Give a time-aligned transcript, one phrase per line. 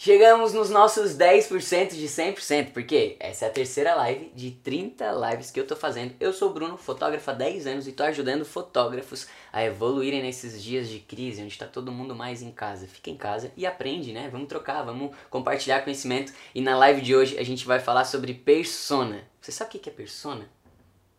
[0.00, 5.50] Chegamos nos nossos 10% de 100%, porque essa é a terceira live de 30 lives
[5.50, 6.14] que eu tô fazendo.
[6.20, 10.62] Eu sou o Bruno, fotógrafo há 10 anos e tô ajudando fotógrafos a evoluírem nesses
[10.62, 12.86] dias de crise, onde tá todo mundo mais em casa.
[12.86, 14.28] Fica em casa e aprende, né?
[14.30, 16.32] Vamos trocar, vamos compartilhar conhecimento.
[16.54, 19.24] E na live de hoje a gente vai falar sobre persona.
[19.40, 20.48] Você sabe o que é persona?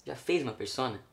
[0.06, 1.04] Já fez uma persona?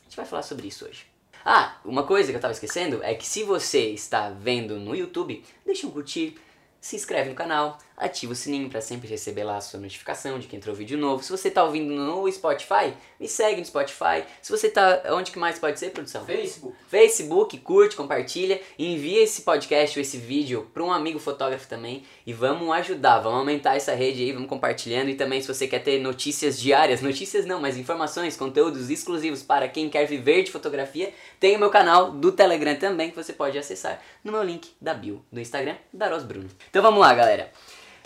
[0.00, 1.06] A gente vai falar sobre isso hoje.
[1.44, 5.44] Ah, uma coisa que eu tava esquecendo é que se você está vendo no YouTube,
[5.64, 6.36] deixa um curtir,
[6.80, 10.46] se inscreve no canal, ativa o sininho para sempre receber lá a sua notificação de
[10.46, 11.22] que entrou vídeo novo.
[11.22, 14.24] Se você está ouvindo no Spotify, me segue no Spotify.
[14.42, 16.24] Se você está onde que mais pode ser, produção?
[16.24, 16.76] Facebook.
[16.88, 22.32] Facebook, curte, compartilha, envia esse podcast ou esse vídeo para um amigo fotógrafo também e
[22.32, 26.00] vamos ajudar, vamos aumentar essa rede aí, vamos compartilhando e também se você quer ter
[26.00, 31.56] notícias diárias, notícias não, mas informações, conteúdos exclusivos para quem quer viver de fotografia, tem
[31.56, 35.24] o meu canal do Telegram também que você pode acessar no meu link da bio
[35.32, 36.48] do Instagram, Daros Bruno.
[36.68, 37.50] Então vamos lá, galera.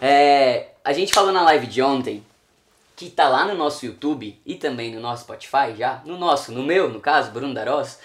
[0.01, 2.25] É, a gente falou na live de ontem
[2.97, 6.63] que tá lá no nosso YouTube e também no nosso Spotify já, no nosso, no
[6.63, 7.99] meu, no caso, Bruno Daros,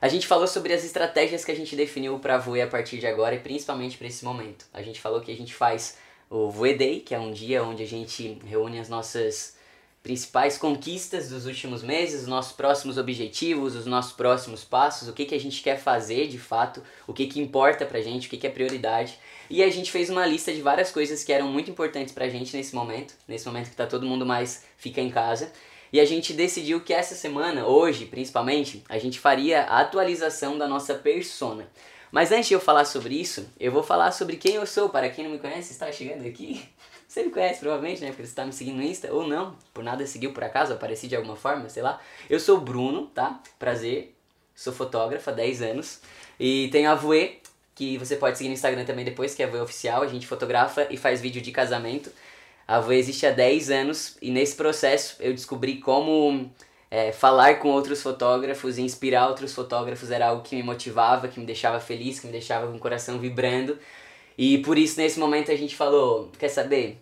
[0.00, 3.06] a gente falou sobre as estratégias que a gente definiu para voe a partir de
[3.06, 4.66] agora e principalmente para esse momento.
[4.72, 5.96] A gente falou que a gente faz
[6.28, 9.54] o Voe Day, que é um dia onde a gente reúne as nossas
[10.02, 15.24] principais conquistas dos últimos meses, os nossos próximos objetivos, os nossos próximos passos, o que,
[15.24, 18.36] que a gente quer fazer de fato, o que, que importa pra gente, o que,
[18.36, 19.18] que é prioridade.
[19.48, 22.56] E a gente fez uma lista de várias coisas que eram muito importantes pra gente
[22.56, 25.52] nesse momento, nesse momento que tá todo mundo mais fica em casa.
[25.92, 30.66] E a gente decidiu que essa semana, hoje principalmente, a gente faria a atualização da
[30.66, 31.68] nossa persona.
[32.10, 34.88] Mas antes de eu falar sobre isso, eu vou falar sobre quem eu sou.
[34.88, 36.62] Para quem não me conhece, está chegando aqui.
[37.12, 38.06] Você me conhece provavelmente, né?
[38.06, 41.06] Porque você está me seguindo no Insta, ou não, por nada seguiu por acaso, apareci
[41.06, 42.00] de alguma forma, sei lá.
[42.30, 43.38] Eu sou o Bruno, tá?
[43.58, 44.14] Prazer.
[44.54, 46.00] Sou fotógrafo há 10 anos.
[46.40, 47.38] E tenho a Voe,
[47.74, 50.00] que você pode seguir no Instagram também depois, que é a Voe Oficial.
[50.00, 52.10] A gente fotografa e faz vídeo de casamento.
[52.66, 56.50] A Voe existe há 10 anos e nesse processo eu descobri como
[56.90, 61.38] é, falar com outros fotógrafos e inspirar outros fotógrafos era algo que me motivava, que
[61.38, 63.78] me deixava feliz, que me deixava com o coração vibrando.
[64.36, 66.98] E por isso nesse momento a gente falou, quer saber?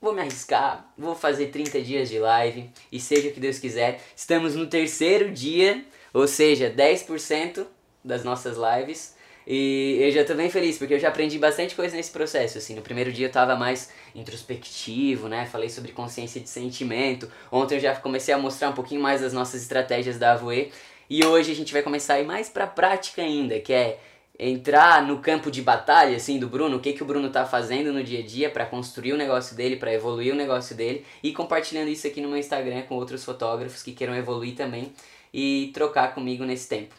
[0.00, 4.00] Vou me arriscar, vou fazer 30 dias de live e seja o que Deus quiser.
[4.16, 7.66] Estamos no terceiro dia, ou seja, 10%
[8.02, 9.14] das nossas lives.
[9.46, 12.74] E eu já tô bem feliz, porque eu já aprendi bastante coisa nesse processo, assim.
[12.74, 15.46] No primeiro dia eu tava mais introspectivo, né?
[15.46, 17.30] Falei sobre consciência de sentimento.
[17.50, 20.70] Ontem eu já comecei a mostrar um pouquinho mais das nossas estratégias da Avoe.
[21.08, 23.98] E hoje a gente vai começar a ir mais pra prática ainda, que é
[24.42, 27.92] entrar no campo de batalha, assim, do Bruno, o que, que o Bruno tá fazendo
[27.92, 31.30] no dia a dia para construir o negócio dele, para evoluir o negócio dele e
[31.30, 34.94] compartilhando isso aqui no meu Instagram com outros fotógrafos que queiram evoluir também
[35.32, 36.94] e trocar comigo nesse tempo.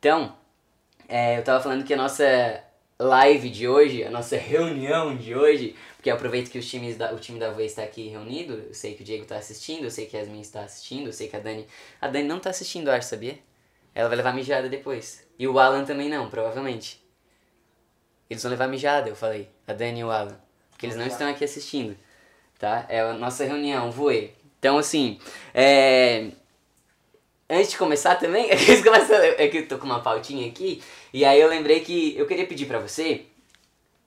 [0.00, 0.34] Então,
[1.08, 2.60] é, eu tava falando que a nossa
[2.98, 7.12] live de hoje, a nossa reunião de hoje, porque eu aproveito que os times da,
[7.12, 9.92] o time da Voe está aqui reunido, eu sei que o Diego tá assistindo, eu
[9.92, 11.68] sei que a Yasmin está assistindo, eu sei que a Dani...
[12.00, 13.38] A Dani não tá assistindo, acho, sabia?
[13.94, 15.29] Ela vai levar mijada depois.
[15.40, 17.02] E o Alan também não, provavelmente.
[18.28, 19.48] Eles vão levar mijada, eu falei.
[19.66, 20.38] A Dani e o Alan.
[20.70, 21.96] Porque eles não estão aqui assistindo.
[22.58, 22.84] Tá?
[22.90, 24.34] É a nossa reunião, voei.
[24.58, 25.18] Então, assim,
[25.54, 26.32] é...
[27.48, 28.70] Antes de começar também, é que,
[29.38, 32.46] é que eu tô com uma pautinha aqui, e aí eu lembrei que eu queria
[32.46, 33.24] pedir pra você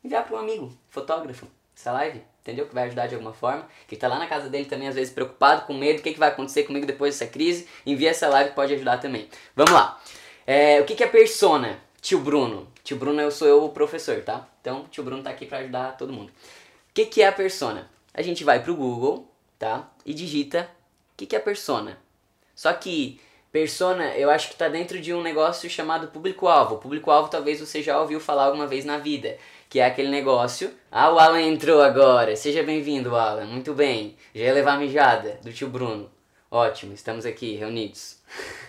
[0.04, 2.68] enviar pra um amigo, fotógrafo, essa live, entendeu?
[2.68, 5.12] Que vai ajudar de alguma forma, que tá lá na casa dele também, às vezes
[5.12, 8.52] preocupado, com medo, o que, que vai acontecer comigo depois dessa crise, envia essa live
[8.52, 9.28] que pode ajudar também.
[9.56, 10.00] Vamos lá!
[10.46, 11.80] É, o que, que é persona?
[12.02, 12.68] Tio Bruno.
[12.84, 14.48] Tio Bruno eu sou eu o professor, tá?
[14.60, 16.30] Então, tio Bruno tá aqui para ajudar todo mundo.
[16.30, 17.90] O que, que é a persona?
[18.14, 19.28] A gente vai pro Google,
[19.58, 19.90] tá?
[20.06, 20.70] E digita
[21.14, 21.98] o que, que é persona.
[22.54, 23.20] Só que
[23.52, 26.78] persona eu acho que tá dentro de um negócio chamado público-alvo.
[26.78, 29.38] Público-alvo talvez você já ouviu falar alguma vez na vida.
[29.70, 30.72] Que é aquele negócio.
[30.92, 32.36] Ah, o Alan entrou agora.
[32.36, 33.46] Seja bem-vindo, Alan.
[33.46, 34.16] Muito bem.
[34.36, 36.12] Já ia levar a mijada do tio Bruno.
[36.52, 38.18] Ótimo, estamos aqui reunidos.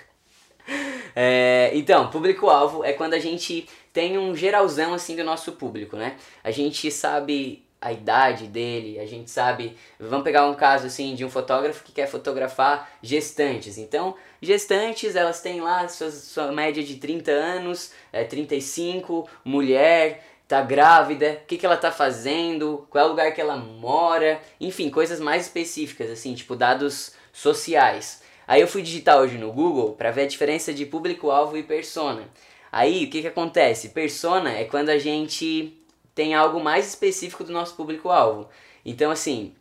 [1.16, 6.16] É, então, público-alvo é quando a gente tem um geralzão assim do nosso público, né?
[6.42, 9.76] A gente sabe a idade dele, a gente sabe.
[10.00, 13.76] Vamos pegar um caso assim de um fotógrafo que quer fotografar gestantes.
[13.76, 20.62] Então, gestantes, elas têm lá sua, sua média de 30 anos, é, 35, mulher, tá
[20.62, 24.88] grávida, o que, que ela tá fazendo, qual é o lugar que ela mora, enfim,
[24.88, 28.23] coisas mais específicas, assim, tipo dados sociais.
[28.46, 32.28] Aí eu fui digitar hoje no Google para ver a diferença de público-alvo e persona.
[32.70, 33.90] Aí o que, que acontece?
[33.90, 35.78] Persona é quando a gente
[36.14, 38.48] tem algo mais específico do nosso público-alvo.
[38.84, 39.54] Então, assim,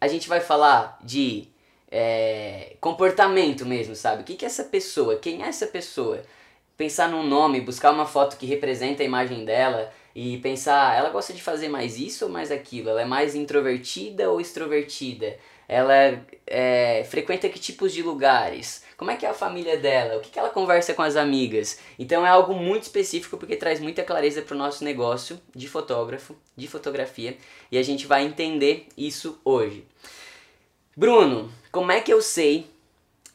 [0.00, 1.48] a gente vai falar de
[1.90, 4.22] é, comportamento mesmo, sabe?
[4.22, 5.16] O que, que é essa pessoa?
[5.16, 6.22] Quem é essa pessoa?
[6.76, 11.32] Pensar num nome, buscar uma foto que representa a imagem dela, e pensar, ela gosta
[11.32, 12.88] de fazer mais isso ou mais aquilo?
[12.88, 15.36] Ela é mais introvertida ou extrovertida?
[15.66, 18.84] Ela é, frequenta que tipos de lugares?
[18.96, 20.16] Como é que é a família dela?
[20.16, 21.80] O que, que ela conversa com as amigas?
[21.98, 26.36] Então é algo muito específico porque traz muita clareza para o nosso negócio de fotógrafo,
[26.56, 27.36] de fotografia,
[27.72, 29.84] e a gente vai entender isso hoje.
[30.96, 32.70] Bruno, como é que eu sei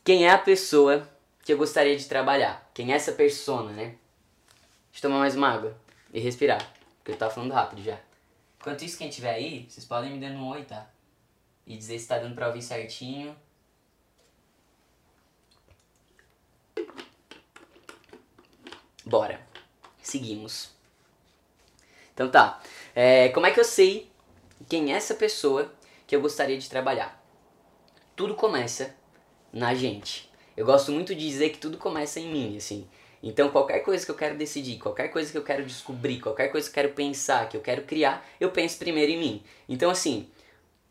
[0.01, 1.05] quem é a pessoa
[1.43, 2.69] que eu gostaria de trabalhar?
[2.73, 3.95] Quem é essa persona, né?
[4.91, 7.99] Deixa eu tomar mais uma água e respirar, porque eu tava falando rápido já.
[8.59, 10.89] Enquanto isso, quem tiver aí, vocês podem me dar um oi, tá?
[11.65, 13.35] E dizer se tá dando pra ouvir certinho.
[19.05, 19.41] Bora.
[20.01, 20.71] Seguimos.
[22.13, 22.61] Então tá.
[22.93, 24.11] É, como é que eu sei
[24.67, 25.73] quem é essa pessoa
[26.05, 27.23] que eu gostaria de trabalhar?
[28.15, 28.95] Tudo começa
[29.53, 30.29] na gente.
[30.57, 32.87] Eu gosto muito de dizer que tudo começa em mim, assim.
[33.21, 36.67] Então, qualquer coisa que eu quero decidir, qualquer coisa que eu quero descobrir, qualquer coisa
[36.67, 39.43] que eu quero pensar, que eu quero criar, eu penso primeiro em mim.
[39.67, 40.27] Então, assim,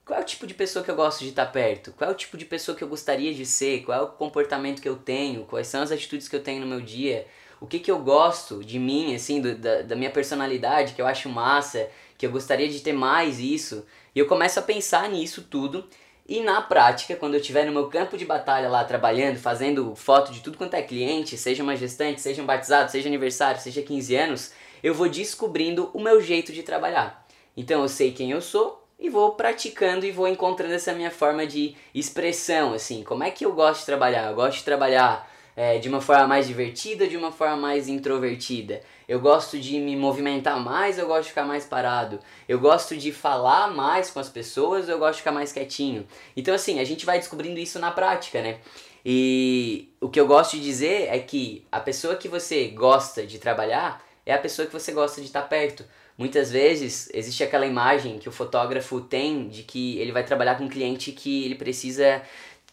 [0.05, 1.93] qual é o tipo de pessoa que eu gosto de estar perto?
[1.93, 3.83] Qual é o tipo de pessoa que eu gostaria de ser?
[3.83, 5.45] Qual é o comportamento que eu tenho?
[5.45, 7.27] Quais são as atitudes que eu tenho no meu dia?
[7.61, 11.07] O que, que eu gosto de mim, assim, do, da, da minha personalidade, que eu
[11.07, 13.85] acho massa, que eu gostaria de ter mais isso?
[14.15, 15.87] E eu começo a pensar nisso tudo
[16.29, 20.31] e na prática, quando eu estiver no meu campo de batalha lá trabalhando, fazendo foto
[20.31, 24.15] de tudo quanto é cliente, seja uma gestante, seja um batizado, seja aniversário, seja 15
[24.15, 24.53] anos,
[24.83, 27.27] eu vou descobrindo o meu jeito de trabalhar.
[27.57, 31.47] Então eu sei quem eu sou e vou praticando e vou encontrando essa minha forma
[31.47, 34.29] de expressão, assim, como é que eu gosto de trabalhar?
[34.29, 38.83] Eu gosto de trabalhar é, de uma forma mais divertida, de uma forma mais introvertida.
[39.09, 42.21] Eu gosto de me movimentar mais, eu gosto de ficar mais parado.
[42.47, 46.07] Eu gosto de falar mais com as pessoas, eu gosto de ficar mais quietinho.
[46.37, 48.59] Então assim, a gente vai descobrindo isso na prática, né?
[49.05, 53.39] E o que eu gosto de dizer é que a pessoa que você gosta de
[53.39, 55.85] trabalhar é a pessoa que você gosta de estar perto.
[56.19, 60.65] Muitas vezes existe aquela imagem que o fotógrafo tem de que ele vai trabalhar com
[60.65, 62.21] um cliente que ele precisa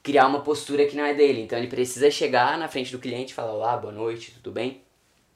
[0.03, 1.41] criar uma postura que não é dele.
[1.41, 4.84] Então ele precisa chegar na frente do cliente e falar: Olá, boa noite, tudo bem?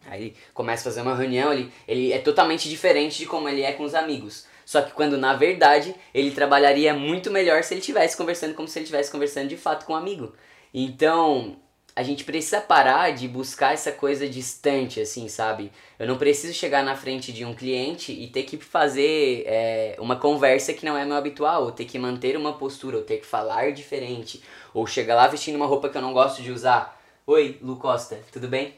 [0.07, 3.61] Aí ele começa a fazer uma reunião, ele, ele é totalmente diferente de como ele
[3.61, 4.45] é com os amigos.
[4.65, 8.77] Só que quando na verdade ele trabalharia muito melhor se ele estivesse conversando como se
[8.77, 10.33] ele estivesse conversando de fato com um amigo.
[10.73, 11.57] Então
[11.95, 15.71] a gente precisa parar de buscar essa coisa distante, assim, sabe?
[15.97, 20.15] Eu não preciso chegar na frente de um cliente e ter que fazer é, uma
[20.15, 23.25] conversa que não é meu habitual, ou ter que manter uma postura, ou ter que
[23.25, 24.41] falar diferente,
[24.73, 26.97] ou chegar lá vestindo uma roupa que eu não gosto de usar.
[27.27, 28.75] Oi, Lu Costa, tudo bem?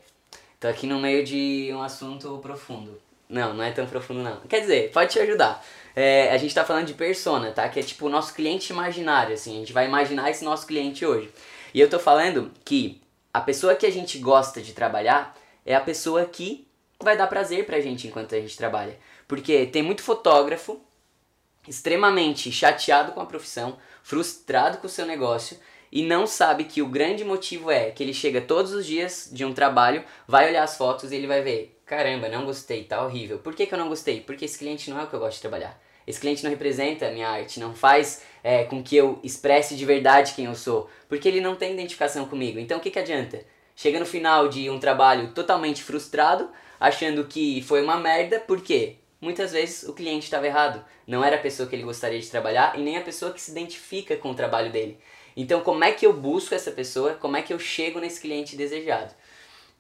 [0.62, 3.02] Tô aqui no meio de um assunto profundo.
[3.28, 4.42] Não, não é tão profundo não.
[4.42, 5.66] Quer dizer, pode te ajudar.
[5.96, 7.68] É, a gente tá falando de persona, tá?
[7.68, 9.56] Que é tipo o nosso cliente imaginário, assim.
[9.56, 11.32] A gente vai imaginar esse nosso cliente hoje.
[11.74, 13.02] E eu tô falando que
[13.34, 15.36] a pessoa que a gente gosta de trabalhar
[15.66, 16.68] é a pessoa que
[17.02, 19.00] vai dar prazer pra gente enquanto a gente trabalha.
[19.28, 20.80] Porque tem muito fotógrafo
[21.68, 25.58] extremamente chateado com a profissão, frustrado com o seu negócio
[25.92, 29.44] e não sabe que o grande motivo é que ele chega todos os dias de
[29.44, 33.40] um trabalho, vai olhar as fotos e ele vai ver, caramba, não gostei, tá horrível.
[33.40, 34.22] Por que, que eu não gostei?
[34.22, 35.78] Porque esse cliente não é o que eu gosto de trabalhar.
[36.08, 39.86] Esse cliente não representa a minha arte, não faz é, com que eu expresse de
[39.86, 42.58] verdade quem eu sou, porque ele não tem identificação comigo.
[42.58, 43.44] Então o que, que adianta?
[43.76, 46.50] Chega no final de um trabalho totalmente frustrado,
[46.80, 48.96] achando que foi uma merda, por quê?
[49.20, 50.84] Muitas vezes o cliente estava errado.
[51.06, 53.52] Não era a pessoa que ele gostaria de trabalhar e nem a pessoa que se
[53.52, 54.98] identifica com o trabalho dele.
[55.36, 57.14] Então, como é que eu busco essa pessoa?
[57.14, 59.14] Como é que eu chego nesse cliente desejado?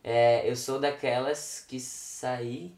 [0.03, 2.74] É, eu sou daquelas que saí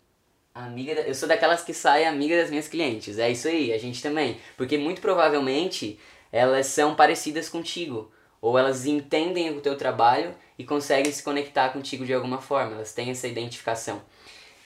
[0.53, 0.95] amiga.
[0.95, 3.17] Da, eu sou daquelas que saem amiga das minhas clientes.
[3.17, 4.39] É isso aí, a gente também.
[4.57, 5.99] Porque muito provavelmente
[6.31, 8.11] elas são parecidas contigo.
[8.41, 12.75] Ou elas entendem o teu trabalho e conseguem se conectar contigo de alguma forma.
[12.75, 14.01] Elas têm essa identificação.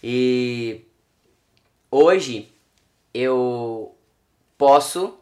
[0.04, 0.86] E
[1.92, 2.52] hoje
[3.14, 3.96] eu
[4.58, 5.20] posso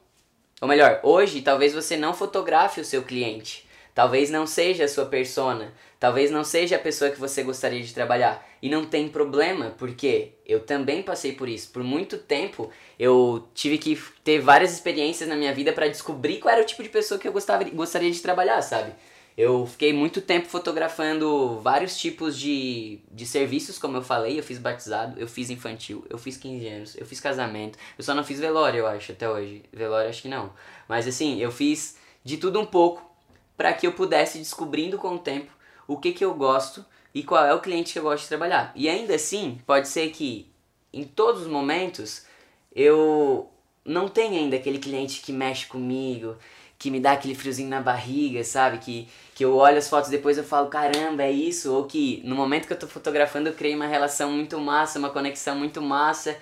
[0.61, 3.65] ou melhor, hoje talvez você não fotografe o seu cliente.
[3.93, 5.73] Talvez não seja a sua persona.
[5.97, 8.45] Talvez não seja a pessoa que você gostaria de trabalhar.
[8.61, 11.71] E não tem problema, porque eu também passei por isso.
[11.71, 12.69] Por muito tempo
[12.99, 16.83] eu tive que ter várias experiências na minha vida para descobrir qual era o tipo
[16.83, 18.91] de pessoa que eu gostava, gostaria de trabalhar, sabe?
[19.37, 24.39] Eu fiquei muito tempo fotografando vários tipos de, de serviços, como eu falei.
[24.39, 27.77] Eu fiz batizado, eu fiz infantil, eu fiz 15 anos, eu fiz casamento.
[27.97, 29.63] Eu só não fiz velório, eu acho, até hoje.
[29.73, 30.53] Velório, acho que não.
[30.87, 33.03] Mas assim, eu fiz de tudo um pouco
[33.57, 35.51] para que eu pudesse descobrindo com o tempo
[35.87, 38.71] o que, que eu gosto e qual é o cliente que eu gosto de trabalhar.
[38.73, 40.49] E ainda assim, pode ser que
[40.93, 42.25] em todos os momentos
[42.73, 43.49] eu
[43.83, 46.35] não tenha ainda aquele cliente que mexe comigo,
[46.77, 48.77] que me dá aquele friozinho na barriga, sabe?
[48.79, 51.73] Que, que eu olho as fotos depois eu falo, caramba, é isso?
[51.73, 55.09] Ou que no momento que eu tô fotografando eu criei uma relação muito massa, uma
[55.09, 56.37] conexão muito massa.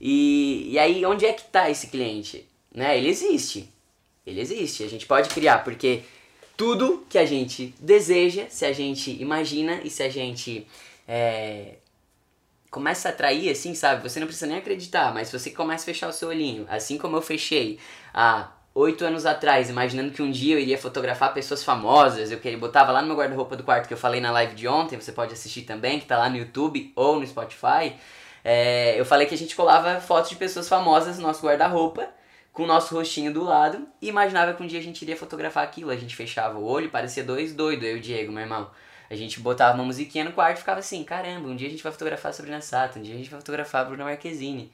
[0.00, 2.46] E, e aí, onde é que tá esse cliente?
[2.74, 2.98] Né?
[2.98, 3.72] Ele existe.
[4.26, 4.82] Ele existe.
[4.82, 6.02] A gente pode criar, porque
[6.56, 10.66] tudo que a gente deseja, se a gente imagina e se a gente
[11.06, 11.76] é,
[12.70, 14.02] começa a atrair, assim, sabe?
[14.02, 16.98] Você não precisa nem acreditar, mas se você começa a fechar o seu olhinho, assim
[16.98, 17.78] como eu fechei
[18.12, 22.58] há oito anos atrás, imaginando que um dia eu iria fotografar pessoas famosas, eu queria,
[22.58, 25.12] botava lá no meu guarda-roupa do quarto que eu falei na live de ontem, você
[25.12, 27.94] pode assistir também, que tá lá no YouTube ou no Spotify.
[28.44, 32.06] É, eu falei que a gente colava fotos de pessoas famosas no nosso guarda-roupa,
[32.52, 35.64] com o nosso rostinho do lado, e imaginava que um dia a gente iria fotografar
[35.64, 35.90] aquilo.
[35.90, 38.70] A gente fechava o olho, parecia dois doidos, eu e o Diego, meu irmão.
[39.08, 41.82] A gente botava uma musiquinha no quarto e ficava assim, caramba, um dia a gente
[41.82, 44.70] vai fotografar Sabrina Sato, um dia a gente vai fotografar Bruna Marquezine.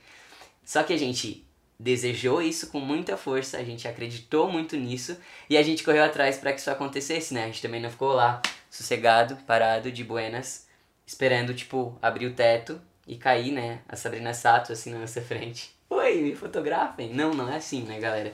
[0.65, 1.47] Só que a gente
[1.79, 5.17] desejou isso com muita força, a gente acreditou muito nisso
[5.51, 7.45] e a gente correu atrás para que isso acontecesse, né?
[7.45, 10.67] A gente também não ficou lá sossegado, parado, de buenas,
[11.07, 13.81] esperando, tipo, abrir o teto e cair, né?
[13.89, 15.71] A Sabrina Sato assim na nossa frente.
[15.91, 17.13] Oi, me fotografem.
[17.13, 18.33] Não, não é assim, né, galera?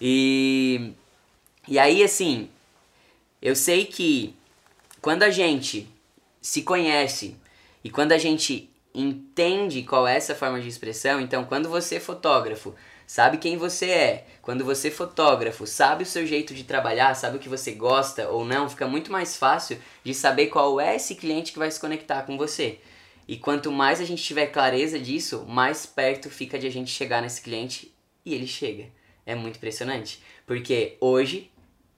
[0.00, 0.92] E
[1.68, 2.48] e aí assim,
[3.42, 4.34] eu sei que
[5.02, 5.88] quando a gente
[6.40, 7.36] se conhece
[7.82, 12.00] e quando a gente entende qual é essa forma de expressão, então quando você é
[12.00, 12.74] fotógrafo,
[13.06, 17.36] sabe quem você é, quando você é fotógrafo, sabe o seu jeito de trabalhar, sabe
[17.36, 21.14] o que você gosta ou não, fica muito mais fácil de saber qual é esse
[21.14, 22.78] cliente que vai se conectar com você.
[23.28, 27.20] E quanto mais a gente tiver clareza disso, mais perto fica de a gente chegar
[27.20, 27.92] nesse cliente
[28.24, 28.86] e ele chega.
[29.24, 30.22] É muito impressionante.
[30.46, 31.50] Porque hoje,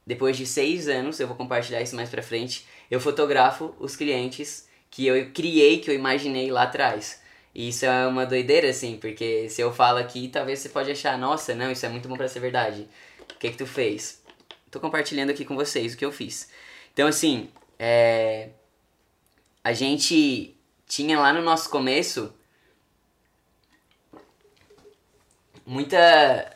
[0.06, 4.67] depois de seis anos, eu vou compartilhar isso mais pra frente, eu fotografo os clientes
[4.90, 7.20] que eu criei, que eu imaginei lá atrás.
[7.54, 11.18] E isso é uma doideira, assim, porque se eu falo aqui, talvez você pode achar,
[11.18, 12.88] nossa, não, isso é muito bom para ser verdade.
[13.32, 14.22] O que que tu fez?
[14.70, 16.50] Tô compartilhando aqui com vocês o que eu fiz.
[16.92, 18.50] Então, assim, é...
[19.64, 20.54] a gente
[20.86, 22.32] tinha lá no nosso começo
[25.68, 26.50] muita,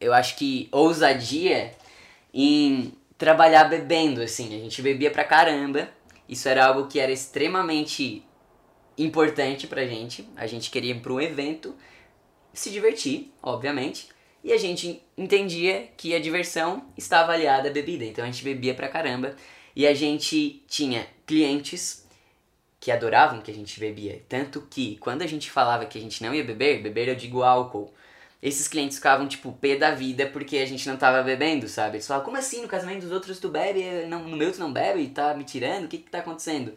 [0.00, 1.72] eu acho que ousadia
[2.32, 4.54] em trabalhar bebendo, assim.
[4.54, 5.88] A gente bebia pra caramba.
[6.28, 8.24] Isso era algo que era extremamente
[8.96, 10.28] importante pra gente.
[10.36, 11.74] A gente queria ir pra um evento,
[12.52, 14.08] se divertir, obviamente.
[14.42, 18.04] E a gente entendia que a diversão estava aliada à bebida.
[18.04, 19.34] Então a gente bebia pra caramba.
[19.74, 22.06] E a gente tinha clientes
[22.78, 24.22] que adoravam que a gente bebia.
[24.28, 27.42] Tanto que quando a gente falava que a gente não ia beber, beber eu digo
[27.42, 27.92] álcool
[28.44, 31.96] esses clientes ficavam, tipo, pé da vida porque a gente não tava bebendo, sabe?
[31.96, 34.70] Eles falavam, como assim, no casamento dos outros tu bebe, não, no meu tu não
[34.70, 36.74] bebe, e tá me tirando, o que que tá acontecendo?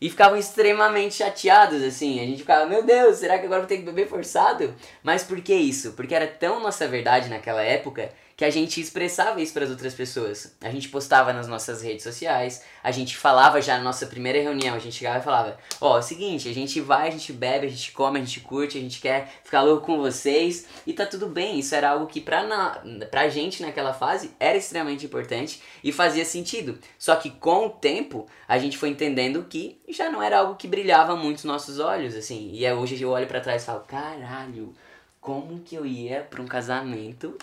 [0.00, 2.20] E ficavam extremamente chateados, assim.
[2.20, 4.74] A gente ficava, meu Deus, será que agora vou ter que beber forçado?
[5.00, 5.92] Mas por que isso?
[5.92, 9.94] Porque era tão nossa verdade naquela época que a gente expressava isso para as outras
[9.94, 10.54] pessoas.
[10.60, 14.74] A gente postava nas nossas redes sociais, a gente falava já na nossa primeira reunião,
[14.74, 17.32] a gente chegava e falava: Ó, oh, é o seguinte, a gente vai, a gente
[17.32, 20.92] bebe, a gente come, a gente curte, a gente quer ficar louco com vocês e
[20.92, 21.58] tá tudo bem.
[21.58, 22.78] Isso era algo que pra, na,
[23.10, 26.78] pra gente naquela fase era extremamente importante e fazia sentido.
[26.98, 30.68] Só que com o tempo a gente foi entendendo que já não era algo que
[30.68, 32.50] brilhava muito nos nossos olhos, assim.
[32.52, 34.74] E hoje eu olho para trás e falo: caralho,
[35.22, 37.34] como que eu ia pra um casamento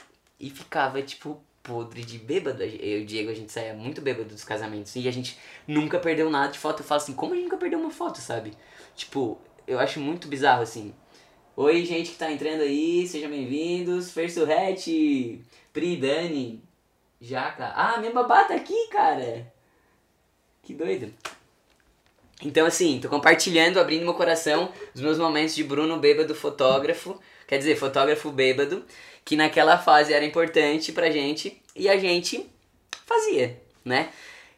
[0.43, 2.61] e ficava, tipo, podre de bêbado.
[2.61, 4.93] Eu e o Diego, a gente saía muito bêbado dos casamentos.
[4.97, 6.81] E a gente nunca perdeu nada de foto.
[6.81, 8.51] Eu falo assim, como a gente nunca perdeu uma foto, sabe?
[8.93, 10.93] Tipo, eu acho muito bizarro, assim.
[11.55, 14.11] Oi, gente que tá entrando aí, sejam bem-vindos.
[14.11, 16.61] Fersurrete, Pri, Dani,
[17.21, 17.71] Jaca.
[17.73, 19.49] Ah, minha babá tá aqui, cara.
[20.61, 21.13] Que doido.
[22.43, 27.17] Então, assim, tô compartilhando, abrindo meu coração, os meus momentos de Bruno bêbado fotógrafo.
[27.47, 28.83] Quer dizer, fotógrafo bêbado
[29.25, 32.49] que naquela fase era importante pra gente e a gente
[33.05, 34.09] fazia, né?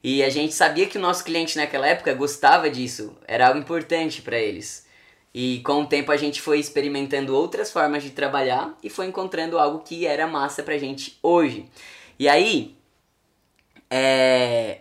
[0.03, 4.21] E a gente sabia que o nosso cliente naquela época gostava disso, era algo importante
[4.21, 4.85] para eles.
[5.33, 9.57] E com o tempo a gente foi experimentando outras formas de trabalhar e foi encontrando
[9.57, 11.65] algo que era massa pra gente hoje.
[12.17, 12.75] E aí,
[13.89, 14.79] é,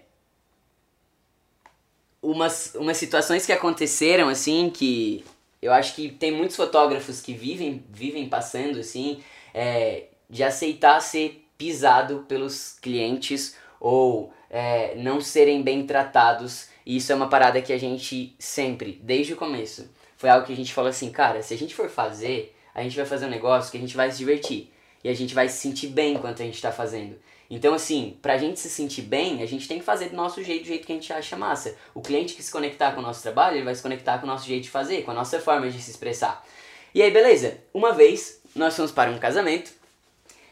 [2.23, 5.25] umas, umas situações que aconteceram assim que
[5.61, 9.23] eu acho que tem muitos fotógrafos que vivem vivem passando assim
[9.55, 16.69] é, de aceitar ser pisado pelos clientes ou é, não serem bem tratados.
[16.85, 20.53] E isso é uma parada que a gente sempre, desde o começo, foi algo que
[20.53, 23.31] a gente falou assim, cara, se a gente for fazer, a gente vai fazer um
[23.31, 24.71] negócio que a gente vai se divertir.
[25.03, 27.17] E a gente vai se sentir bem enquanto a gente está fazendo.
[27.51, 30.63] Então, assim, pra gente se sentir bem, a gente tem que fazer do nosso jeito,
[30.63, 31.77] do jeito que a gente acha massa.
[31.95, 34.27] O cliente que se conectar com o nosso trabalho, ele vai se conectar com o
[34.27, 36.43] nosso jeito de fazer, com a nossa forma de se expressar.
[36.95, 37.59] E aí, beleza.
[37.73, 39.73] Uma vez, nós fomos para um casamento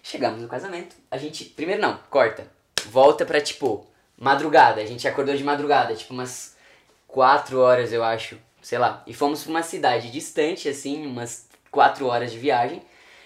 [0.03, 1.45] Chegamos no casamento, a gente.
[1.45, 2.51] Primeiro não, corta.
[2.87, 3.87] Volta pra tipo,
[4.19, 4.81] madrugada.
[4.81, 6.57] A gente acordou de madrugada, tipo umas
[7.07, 8.37] 4 horas, eu acho.
[8.61, 9.03] Sei lá.
[9.07, 12.83] E fomos pra uma cidade distante, assim, umas 4 horas de viagem.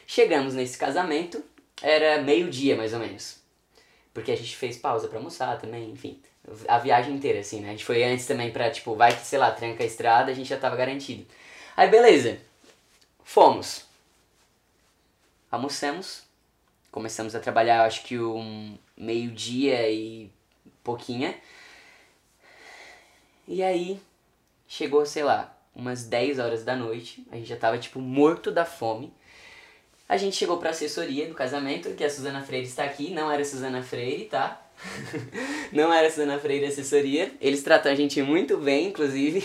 [0.07, 1.43] Chegamos nesse casamento,
[1.83, 3.39] era meio-dia mais ou menos.
[4.13, 6.21] Porque a gente fez pausa pra almoçar também, enfim.
[6.69, 7.69] A viagem inteira, assim, né?
[7.69, 10.35] A gente foi antes também pra, tipo, vai que, sei lá, tranca a estrada, a
[10.35, 11.27] gente já tava garantido.
[11.77, 12.39] Aí, beleza.
[13.25, 13.86] Fomos.
[15.51, 16.23] Almoçamos.
[16.91, 20.31] Começamos a trabalhar, acho que um meio-dia e
[20.83, 21.35] pouquinha.
[23.47, 24.01] E aí,
[24.67, 27.27] chegou, sei lá, umas 10 horas da noite.
[27.31, 29.13] A gente já tava, tipo, morto da fome.
[30.09, 33.11] A gente chegou pra assessoria do casamento, que a Suzana Freire está aqui.
[33.11, 34.63] Não era Suzana Freire, tá?
[35.73, 37.33] não era Suzana Freire assessoria.
[37.41, 39.45] Eles tratam a gente muito bem, inclusive.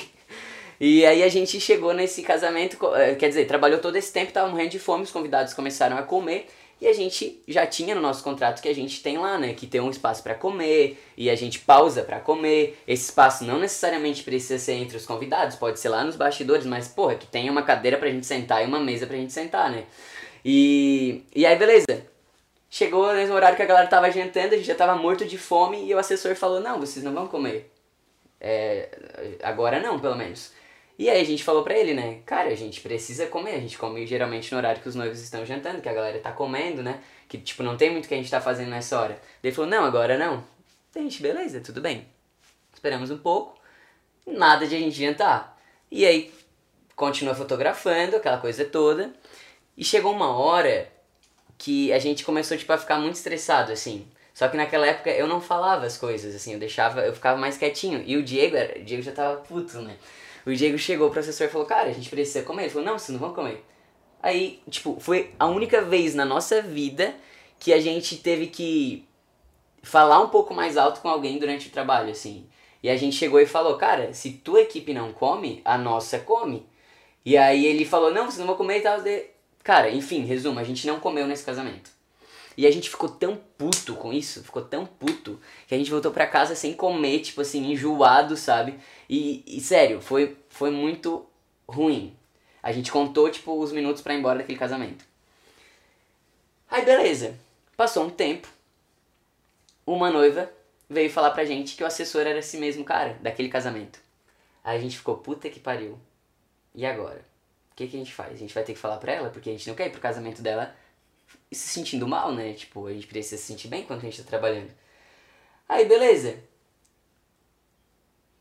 [0.83, 4.49] E aí a gente chegou nesse casamento, eh, quer dizer, trabalhou todo esse tempo, tava
[4.49, 6.47] morrendo de fome, os convidados começaram a comer.
[6.81, 9.53] E a gente já tinha no nosso contrato que a gente tem lá, né?
[9.53, 12.81] Que tem um espaço para comer e a gente pausa para comer.
[12.87, 16.87] Esse espaço não necessariamente precisa ser entre os convidados, pode ser lá nos bastidores, mas
[16.87, 19.83] porra, que tenha uma cadeira pra gente sentar e uma mesa pra gente sentar, né?
[20.43, 21.85] E, e aí, beleza.
[22.71, 25.85] Chegou nesse horário que a galera tava jantando, a gente já tava morto de fome
[25.85, 27.71] e o assessor falou: Não, vocês não vão comer.
[28.39, 30.59] É, agora não, pelo menos.
[31.01, 32.19] E aí a gente falou pra ele, né?
[32.27, 33.55] Cara, a gente precisa comer.
[33.55, 36.31] A gente come geralmente no horário que os noivos estão jantando, que a galera tá
[36.31, 37.01] comendo, né?
[37.27, 39.19] Que, tipo, não tem muito que a gente tá fazendo nessa hora.
[39.43, 40.43] Ele falou: Não, agora não.
[40.95, 42.05] Gente, beleza, tudo bem.
[42.71, 43.57] Esperamos um pouco.
[44.27, 45.59] Nada de a gente jantar.
[45.89, 46.31] E aí,
[46.95, 49.11] continua fotografando, aquela coisa toda.
[49.75, 50.87] E chegou uma hora
[51.57, 54.07] que a gente começou tipo a ficar muito estressado assim.
[54.35, 57.57] Só que naquela época eu não falava as coisas assim, eu deixava, eu ficava mais
[57.57, 58.03] quietinho.
[58.05, 59.97] E o Diego, era, o Diego já tava puto, né?
[60.45, 62.63] O Diego chegou, o professor falou: "Cara, a gente precisa comer".
[62.63, 63.63] Ele falou: "Não, vocês não vão comer".
[64.21, 67.15] Aí, tipo, foi a única vez na nossa vida
[67.59, 69.07] que a gente teve que
[69.83, 72.47] falar um pouco mais alto com alguém durante o trabalho, assim.
[72.83, 76.65] E a gente chegou e falou: "Cara, se tua equipe não come, a nossa come".
[77.25, 78.99] E aí ele falou: "Não, vocês não vão comer e tal".
[79.63, 81.91] Cara, enfim, resumo, a gente não comeu nesse casamento.
[82.57, 86.11] E a gente ficou tão puto com isso, ficou tão puto, que a gente voltou
[86.11, 88.79] pra casa sem comer, tipo assim, enjoado, sabe?
[89.09, 91.25] E, e sério, foi, foi muito
[91.67, 92.15] ruim.
[92.61, 95.05] A gente contou, tipo, os minutos para ir embora daquele casamento.
[96.69, 97.37] Aí, beleza.
[97.75, 98.47] Passou um tempo.
[99.85, 100.51] Uma noiva
[100.89, 103.99] veio falar pra gente que o assessor era esse mesmo cara, daquele casamento.
[104.63, 105.97] Aí a gente ficou, puta que pariu.
[106.75, 107.31] E agora?
[107.71, 108.33] o que, que a gente faz?
[108.33, 110.01] A gente vai ter que falar pra ela, porque a gente não quer ir pro
[110.01, 110.75] casamento dela
[111.51, 112.53] se sentindo mal, né?
[112.53, 114.71] Tipo, a gente precisa se sentir bem quando a gente tá trabalhando.
[115.67, 116.37] Aí, beleza.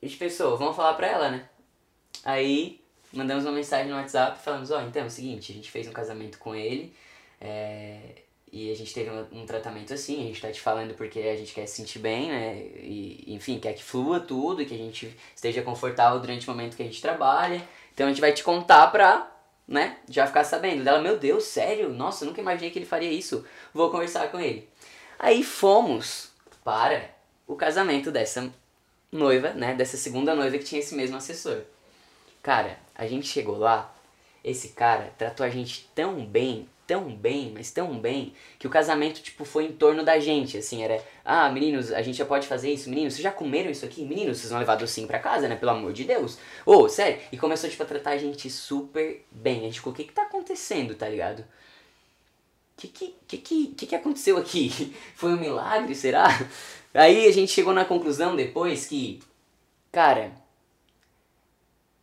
[0.02, 1.48] A gente pensou, vamos falar pra ela, né?
[2.24, 2.80] Aí,
[3.12, 5.86] mandamos uma mensagem no WhatsApp falamos, ó, oh, então é o seguinte, a gente fez
[5.88, 6.94] um casamento com ele,
[7.40, 11.20] é, e a gente teve um, um, tratamento assim, a gente tá te falando porque
[11.20, 12.56] a gente quer se sentir bem, né?
[12.76, 16.82] E, enfim, quer que flua tudo, que a gente esteja confortável durante o momento que
[16.82, 17.62] a gente trabalha.
[17.94, 19.30] Então a gente vai te contar pra,
[19.70, 20.82] né, já ficar sabendo.
[20.82, 21.88] Dela, meu Deus, sério?
[21.90, 23.46] Nossa, nunca imaginei que ele faria isso.
[23.72, 24.68] Vou conversar com ele.
[25.16, 26.32] Aí fomos
[26.64, 27.08] para
[27.46, 28.52] o casamento dessa
[29.12, 31.62] noiva, né, dessa segunda noiva que tinha esse mesmo assessor.
[32.42, 33.94] Cara, a gente chegou lá,
[34.42, 39.22] esse cara tratou a gente tão bem, tão bem, mas tão bem, que o casamento,
[39.22, 42.72] tipo, foi em torno da gente, assim, era, ah, meninos, a gente já pode fazer
[42.72, 44.04] isso, meninos, vocês já comeram isso aqui?
[44.04, 46.36] Meninos, vocês vão levar docinho pra casa, né, pelo amor de Deus.
[46.66, 49.92] Ô, oh, sério, e começou, tipo, a tratar a gente super bem, a gente ficou,
[49.92, 51.44] o que que tá acontecendo, tá ligado?
[52.76, 54.92] Que que, que, que, que que aconteceu aqui?
[55.14, 56.26] Foi um milagre, será?
[56.92, 59.20] Aí a gente chegou na conclusão depois que,
[59.92, 60.32] cara,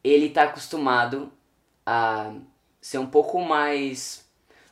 [0.01, 1.29] ele tá acostumado
[1.85, 2.33] a
[2.79, 4.26] ser um pouco mais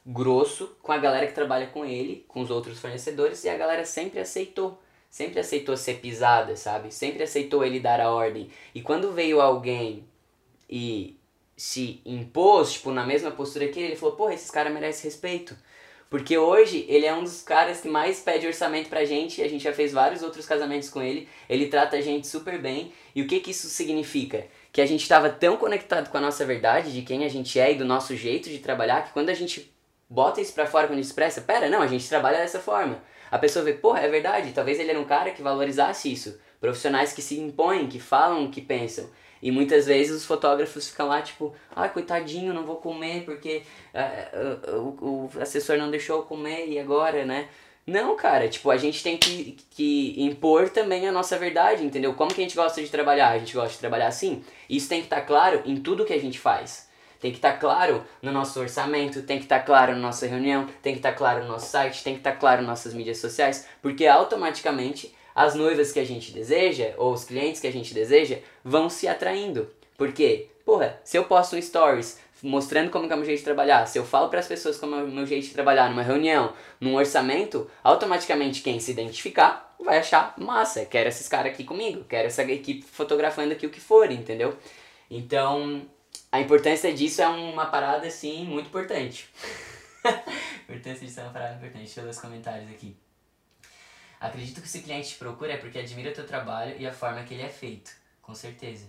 [0.06, 3.86] grosso com a galera que trabalha com ele, com os outros fornecedores, e a galera
[3.86, 4.82] sempre aceitou.
[5.10, 6.94] Sempre aceitou ser pisada, sabe?
[6.94, 8.50] Sempre aceitou ele dar a ordem.
[8.74, 10.06] E quando veio alguém
[10.70, 11.18] e
[11.56, 15.56] se impôs, tipo, na mesma postura que ele, ele falou, porra, esses caras merecem respeito.
[16.10, 19.63] Porque hoje ele é um dos caras que mais pede orçamento pra gente, a gente
[19.63, 22.94] já fez vários outros casamentos com ele, ele trata a gente super bem.
[23.15, 24.46] E o que que isso significa?
[24.72, 27.72] Que a gente estava tão conectado com a nossa verdade, de quem a gente é
[27.72, 29.75] e do nosso jeito de trabalhar, que quando a gente
[30.10, 33.02] bota isso pra fora quando expressa, pera, não, a gente trabalha dessa forma.
[33.32, 36.39] A pessoa vê, porra, é verdade, talvez ele era um cara que valorizasse isso.
[36.60, 39.10] Profissionais que se impõem, que falam o que pensam.
[39.41, 43.62] E muitas vezes os fotógrafos ficam lá, tipo, ah, coitadinho, não vou comer porque
[43.94, 47.48] uh, uh, o, o assessor não deixou eu comer e agora, né?
[47.86, 52.15] Não, cara, tipo, a gente tem que, que impor também a nossa verdade, entendeu?
[52.15, 53.30] Como que a gente gosta de trabalhar?
[53.30, 54.44] A gente gosta de trabalhar assim?
[54.68, 56.89] Isso tem que estar tá claro em tudo que a gente faz.
[57.19, 60.28] Tem que estar tá claro no nosso orçamento, tem que estar tá claro na nossa
[60.28, 62.69] reunião, tem que estar tá claro no nosso site, tem que estar tá claro nas
[62.69, 67.67] nossas mídias sociais, porque automaticamente as noivas que a gente deseja, ou os clientes que
[67.67, 69.69] a gente deseja, vão se atraindo.
[69.97, 70.49] Por quê?
[70.65, 74.06] Porra, se eu posto stories mostrando como é o meu jeito de trabalhar, se eu
[74.06, 77.69] falo para as pessoas como é o meu jeito de trabalhar numa reunião, num orçamento,
[77.84, 82.84] automaticamente quem se identificar vai achar massa, quero esses caras aqui comigo, quero essa equipe
[82.84, 84.56] fotografando aqui o que for, entendeu?
[85.10, 85.82] Então,
[86.36, 89.30] a importância disso é uma parada assim muito importante.
[90.04, 90.12] a
[90.63, 91.86] importância disso é uma parada importante.
[91.86, 92.95] Deixa eu ler os comentários aqui.
[94.19, 97.24] Acredito que se o cliente te procura é porque admira teu trabalho e a forma
[97.24, 97.91] que ele é feito.
[98.21, 98.86] Com certeza.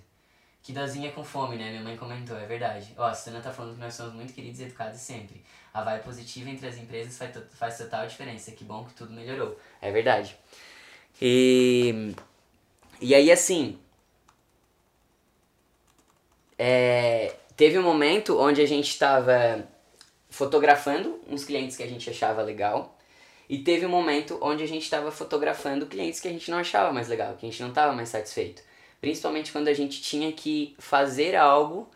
[0.61, 1.71] Que dozinha com fome, né?
[1.71, 2.93] Minha mãe comentou, é verdade.
[2.97, 5.45] Ó, a Susana tá falando que nós somos muito queridos e educados sempre.
[5.73, 8.51] A vibe positiva entre as empresas faz, faz total diferença.
[8.51, 9.57] Que bom que tudo melhorou.
[9.81, 10.37] É verdade.
[11.23, 12.13] E.
[13.01, 13.79] E aí, assim.
[16.59, 19.67] É, teve um momento onde a gente estava
[20.31, 22.97] fotografando uns clientes que a gente achava legal.
[23.49, 26.93] E teve um momento onde a gente estava fotografando clientes que a gente não achava
[26.93, 28.63] mais legal, que a gente não estava mais satisfeito.
[29.01, 31.89] Principalmente quando a gente tinha que fazer algo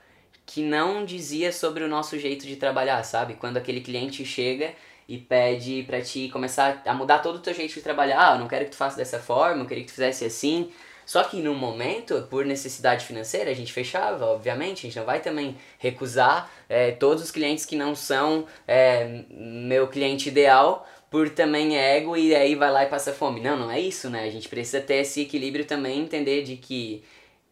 [0.46, 3.34] que não dizia sobre o nosso jeito de trabalhar, sabe?
[3.34, 4.72] Quando aquele cliente chega
[5.08, 8.38] e pede para ti começar a mudar todo o teu jeito de trabalhar, ah, eu
[8.38, 10.70] não quero que tu faça dessa forma, eu queria que tu fizesse assim.
[11.04, 15.20] Só que no momento, por necessidade financeira, a gente fechava, obviamente, a gente não vai
[15.20, 21.76] também recusar é, todos os clientes que não são é, meu cliente ideal por também
[21.76, 23.40] ego e aí vai lá e passa fome.
[23.40, 24.24] Não, não é isso, né?
[24.24, 27.02] A gente precisa ter esse equilíbrio também, entender de que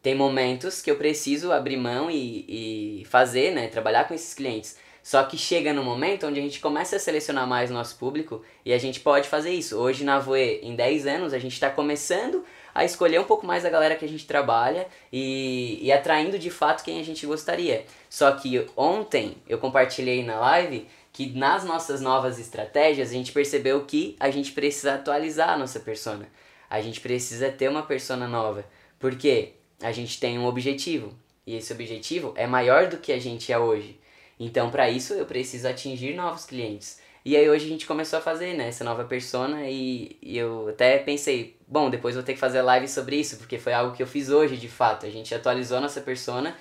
[0.00, 3.66] tem momentos que eu preciso abrir mão e, e fazer, né?
[3.66, 4.78] Trabalhar com esses clientes.
[5.08, 8.74] Só que chega no momento onde a gente começa a selecionar mais nosso público e
[8.74, 9.78] a gente pode fazer isso.
[9.78, 12.44] Hoje na Voe, em 10 anos, a gente está começando
[12.74, 16.50] a escolher um pouco mais a galera que a gente trabalha e, e atraindo de
[16.50, 17.86] fato quem a gente gostaria.
[18.10, 23.86] Só que ontem eu compartilhei na live que nas nossas novas estratégias a gente percebeu
[23.86, 26.28] que a gente precisa atualizar a nossa persona.
[26.68, 28.62] A gente precisa ter uma persona nova.
[28.98, 31.14] Porque a gente tem um objetivo.
[31.46, 33.98] E esse objetivo é maior do que a gente é hoje.
[34.38, 37.00] Então, para isso, eu preciso atingir novos clientes.
[37.24, 40.68] E aí hoje a gente começou a fazer, né, essa nova persona e, e eu
[40.68, 44.02] até pensei, bom, depois vou ter que fazer live sobre isso, porque foi algo que
[44.02, 45.04] eu fiz hoje, de fato.
[45.04, 46.56] A gente atualizou nossa persona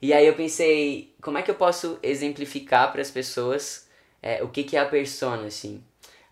[0.00, 3.88] e aí eu pensei, como é que eu posso exemplificar para as pessoas
[4.22, 5.82] é, o que, que é a persona, assim.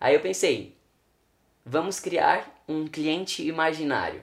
[0.01, 0.77] Aí eu pensei,
[1.65, 4.23] vamos criar um cliente imaginário.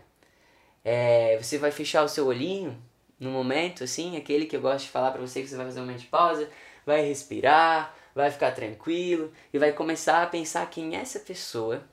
[0.84, 2.78] É, você vai fechar o seu olhinho
[3.24, 5.80] no momento, assim, aquele que eu gosto de falar para você que você vai fazer
[5.80, 6.50] um momento de pausa,
[6.86, 11.84] vai respirar, vai ficar tranquilo e vai começar a pensar quem é essa pessoa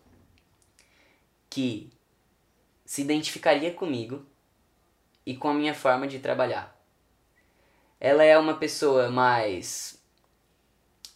[1.49, 1.91] que
[2.85, 4.25] se identificaria comigo
[5.25, 6.77] e com a minha forma de trabalhar.
[7.99, 10.01] Ela é uma pessoa mais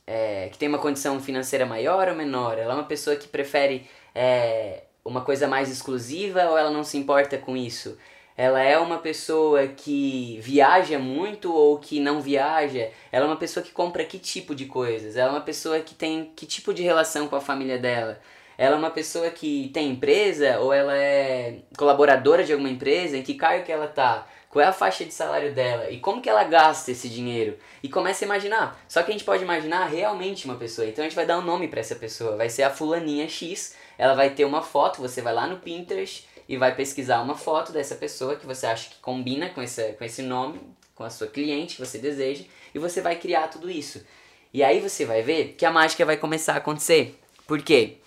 [0.06, 2.58] é, que tem uma condição financeira maior ou menor?
[2.58, 6.96] Ela é uma pessoa que prefere é, uma coisa mais exclusiva ou ela não se
[6.96, 7.98] importa com isso?
[8.36, 12.90] Ela é uma pessoa que viaja muito ou que não viaja?
[13.12, 15.16] Ela é uma pessoa que compra que tipo de coisas?
[15.16, 18.20] Ela é uma pessoa que tem que tipo de relação com a família dela?
[18.58, 23.16] Ela é uma pessoa que tem empresa ou ela é colaboradora de alguma empresa?
[23.16, 24.26] Em que cargo que ela tá?
[24.54, 27.88] qual é a faixa de salário dela e como que ela gasta esse dinheiro e
[27.88, 28.80] começa a imaginar.
[28.86, 31.42] Só que a gente pode imaginar realmente uma pessoa, então a gente vai dar um
[31.42, 35.20] nome para essa pessoa, vai ser a fulaninha X, ela vai ter uma foto, você
[35.20, 38.96] vai lá no Pinterest e vai pesquisar uma foto dessa pessoa que você acha que
[38.96, 40.60] combina com esse, com esse nome,
[40.94, 44.04] com a sua cliente que você deseja, e você vai criar tudo isso.
[44.52, 47.18] E aí você vai ver que a mágica vai começar a acontecer.
[47.46, 47.98] Por quê?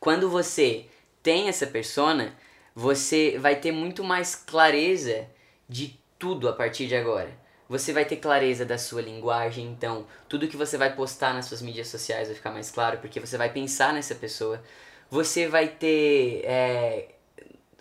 [0.00, 0.86] Quando você
[1.22, 2.34] tem essa persona,
[2.74, 5.26] você vai ter muito mais clareza
[5.68, 7.30] de tudo a partir de agora.
[7.68, 11.60] Você vai ter clareza da sua linguagem, então tudo que você vai postar nas suas
[11.60, 14.62] mídias sociais vai ficar mais claro, porque você vai pensar nessa pessoa.
[15.10, 16.42] Você vai ter.
[16.44, 17.08] É,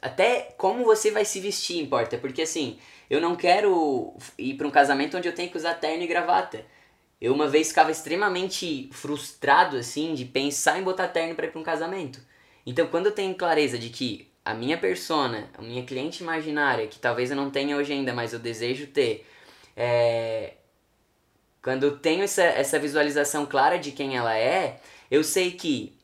[0.07, 4.71] até como você vai se vestir importa, porque assim, eu não quero ir para um
[4.71, 6.65] casamento onde eu tenho que usar terno e gravata.
[7.19, 11.59] Eu uma vez ficava extremamente frustrado assim de pensar em botar terno para ir para
[11.59, 12.19] um casamento.
[12.65, 16.99] Então, quando eu tenho clareza de que a minha persona, a minha cliente imaginária, que
[16.99, 19.25] talvez eu não tenha hoje ainda, mas eu desejo ter,
[19.75, 20.53] é...
[21.61, 25.96] quando eu tenho essa, essa visualização clara de quem ela é, eu sei que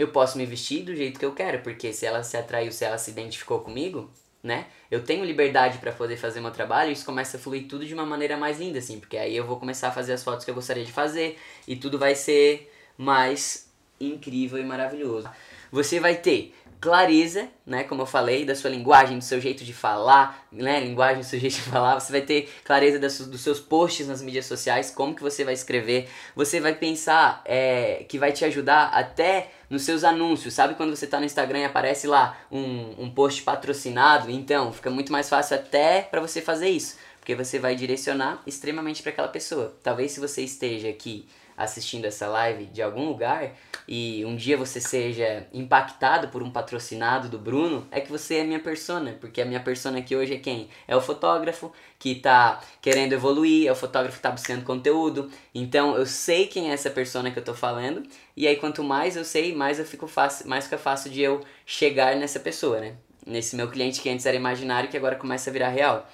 [0.00, 2.84] eu posso me vestir do jeito que eu quero, porque se ela se atraiu, se
[2.84, 4.10] ela se identificou comigo,
[4.42, 4.66] né?
[4.90, 7.92] Eu tenho liberdade para poder fazer meu trabalho e isso começa a fluir tudo de
[7.92, 10.50] uma maneira mais linda, assim, porque aí eu vou começar a fazer as fotos que
[10.50, 15.28] eu gostaria de fazer e tudo vai ser mais incrível e maravilhoso.
[15.70, 19.72] Você vai ter clareza, né, como eu falei, da sua linguagem, do seu jeito de
[19.72, 24.22] falar, né, linguagem seu jeito de falar, você vai ter clareza dos seus posts nas
[24.22, 28.86] mídias sociais, como que você vai escrever, você vai pensar é, que vai te ajudar
[28.94, 33.10] até nos seus anúncios, sabe quando você está no Instagram e aparece lá um, um
[33.10, 37.76] post patrocinado, então fica muito mais fácil até para você fazer isso, porque você vai
[37.76, 39.76] direcionar extremamente para aquela pessoa.
[39.82, 41.28] Talvez se você esteja aqui
[41.60, 43.52] assistindo essa live de algum lugar
[43.86, 48.44] e um dia você seja impactado por um patrocinado do Bruno, é que você é
[48.44, 50.70] minha persona, porque a minha persona aqui hoje é quem?
[50.88, 55.30] É o fotógrafo que está querendo evoluir, é o fotógrafo que está buscando conteúdo.
[55.54, 58.02] Então eu sei quem é essa persona que eu estou falando,
[58.34, 61.44] e aí quanto mais eu sei, mais eu fico fácil, mais fica fácil de eu
[61.66, 62.94] chegar nessa pessoa, né?
[63.26, 66.08] Nesse meu cliente que antes era imaginário que agora começa a virar real.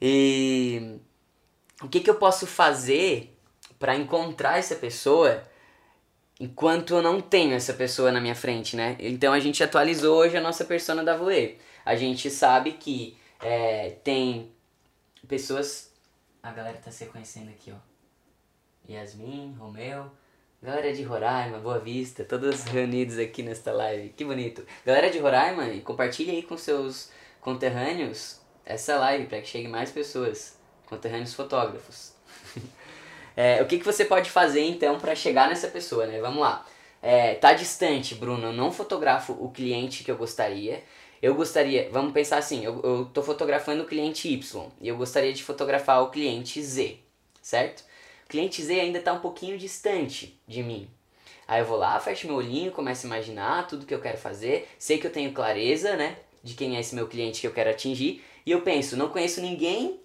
[0.00, 1.00] E
[1.82, 3.31] o que, que eu posso fazer
[3.82, 5.42] para encontrar essa pessoa
[6.38, 8.96] enquanto eu não tenho essa pessoa na minha frente, né?
[9.00, 11.58] Então a gente atualizou hoje a nossa persona da Voe.
[11.84, 14.52] A gente sabe que é, tem
[15.26, 15.92] pessoas.
[16.40, 18.88] A galera tá se conhecendo aqui, ó.
[18.88, 20.12] Yasmin, Romeu,
[20.62, 24.10] galera de Roraima, Boa Vista, todos reunidos aqui nesta live.
[24.10, 24.64] Que bonito.
[24.86, 30.56] Galera de Roraima, compartilhe aí com seus conterrâneos essa live para que chegue mais pessoas,
[30.86, 32.11] conterrâneos fotógrafos.
[33.36, 36.20] É, o que, que você pode fazer então para chegar nessa pessoa, né?
[36.20, 36.66] Vamos lá.
[37.02, 40.82] É, tá distante, Bruno, eu não fotografo o cliente que eu gostaria.
[41.20, 45.32] Eu gostaria, vamos pensar assim, eu, eu tô fotografando o cliente Y e eu gostaria
[45.32, 46.98] de fotografar o cliente Z,
[47.40, 47.84] certo?
[48.24, 50.88] O cliente Z ainda está um pouquinho distante de mim.
[51.46, 54.68] Aí eu vou lá, fecho meu olhinho, começo a imaginar tudo que eu quero fazer,
[54.78, 57.70] sei que eu tenho clareza, né, de quem é esse meu cliente que eu quero
[57.70, 60.00] atingir, e eu penso, não conheço ninguém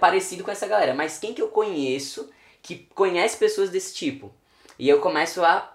[0.00, 2.28] parecido com essa galera, mas quem que eu conheço
[2.66, 4.32] que conhece pessoas desse tipo.
[4.76, 5.72] E eu começo a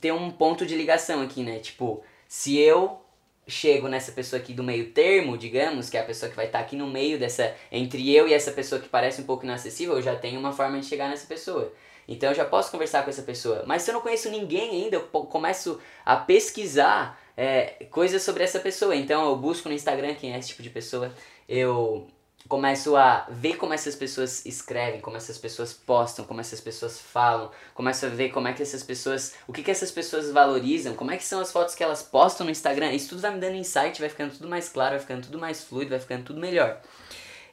[0.00, 1.58] ter um ponto de ligação aqui, né?
[1.58, 2.98] Tipo, se eu
[3.46, 6.60] chego nessa pessoa aqui do meio termo, digamos, que é a pessoa que vai estar
[6.60, 9.96] tá aqui no meio dessa entre eu e essa pessoa que parece um pouco inacessível,
[9.96, 11.72] eu já tenho uma forma de chegar nessa pessoa.
[12.06, 13.64] Então eu já posso conversar com essa pessoa.
[13.66, 18.58] Mas se eu não conheço ninguém ainda, eu começo a pesquisar é, coisas sobre essa
[18.60, 18.96] pessoa.
[18.96, 21.12] Então eu busco no Instagram quem é esse tipo de pessoa.
[21.46, 22.08] Eu
[22.48, 27.50] começo a ver como essas pessoas escrevem, como essas pessoas postam, como essas pessoas falam,
[27.74, 31.10] começo a ver como é que essas pessoas, o que que essas pessoas valorizam, como
[31.10, 32.92] é que são as fotos que elas postam no Instagram.
[32.92, 35.62] Isso tudo vai me dando insight, vai ficando tudo mais claro, vai ficando tudo mais
[35.62, 36.80] fluido, vai ficando tudo melhor.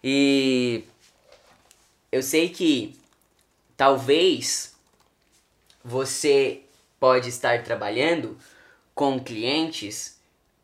[0.01, 0.85] E
[2.09, 2.97] eu sei que
[3.75, 4.75] talvez
[5.83, 6.61] você
[6.99, 8.37] pode estar trabalhando
[8.93, 10.17] com clientes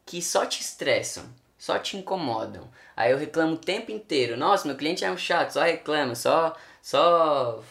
[0.05, 1.25] que só te estressam,
[1.61, 2.67] só te incomodam.
[2.97, 4.35] Aí eu reclamo o tempo inteiro.
[4.35, 6.57] Nossa, meu cliente é um chato, só reclama, só.
[6.81, 7.63] só.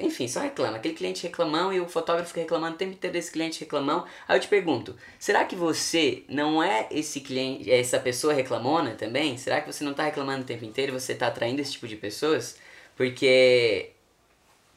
[0.00, 0.76] Enfim, só reclama.
[0.76, 4.06] Aquele cliente reclamão e o fotógrafo reclamando o tempo inteiro desse cliente reclamão.
[4.28, 8.94] Aí eu te pergunto: será que você não é esse cliente, é essa pessoa reclamona
[8.94, 9.36] também?
[9.36, 11.88] Será que você não está reclamando o tempo inteiro e você está atraindo esse tipo
[11.88, 12.58] de pessoas?
[12.96, 13.90] Porque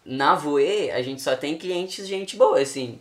[0.03, 2.99] na Voe a gente só tem clientes gente boa, assim.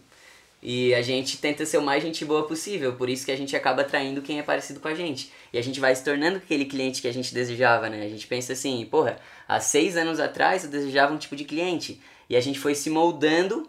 [0.62, 3.56] E a gente tenta ser o mais gente boa possível, por isso que a gente
[3.56, 5.32] acaba atraindo quem é parecido com a gente.
[5.52, 8.04] E a gente vai se tornando aquele cliente que a gente desejava, né?
[8.04, 12.00] A gente pensa assim, porra, há seis anos atrás eu desejava um tipo de cliente.
[12.30, 13.68] E a gente foi se moldando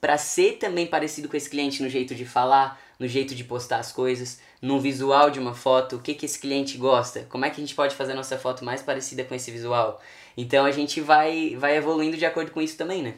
[0.00, 3.78] para ser também parecido com esse cliente no jeito de falar, no jeito de postar
[3.78, 7.50] as coisas, no visual de uma foto, o que, que esse cliente gosta, como é
[7.50, 10.00] que a gente pode fazer a nossa foto mais parecida com esse visual.
[10.36, 13.14] Então a gente vai, vai evoluindo de acordo com isso também, né?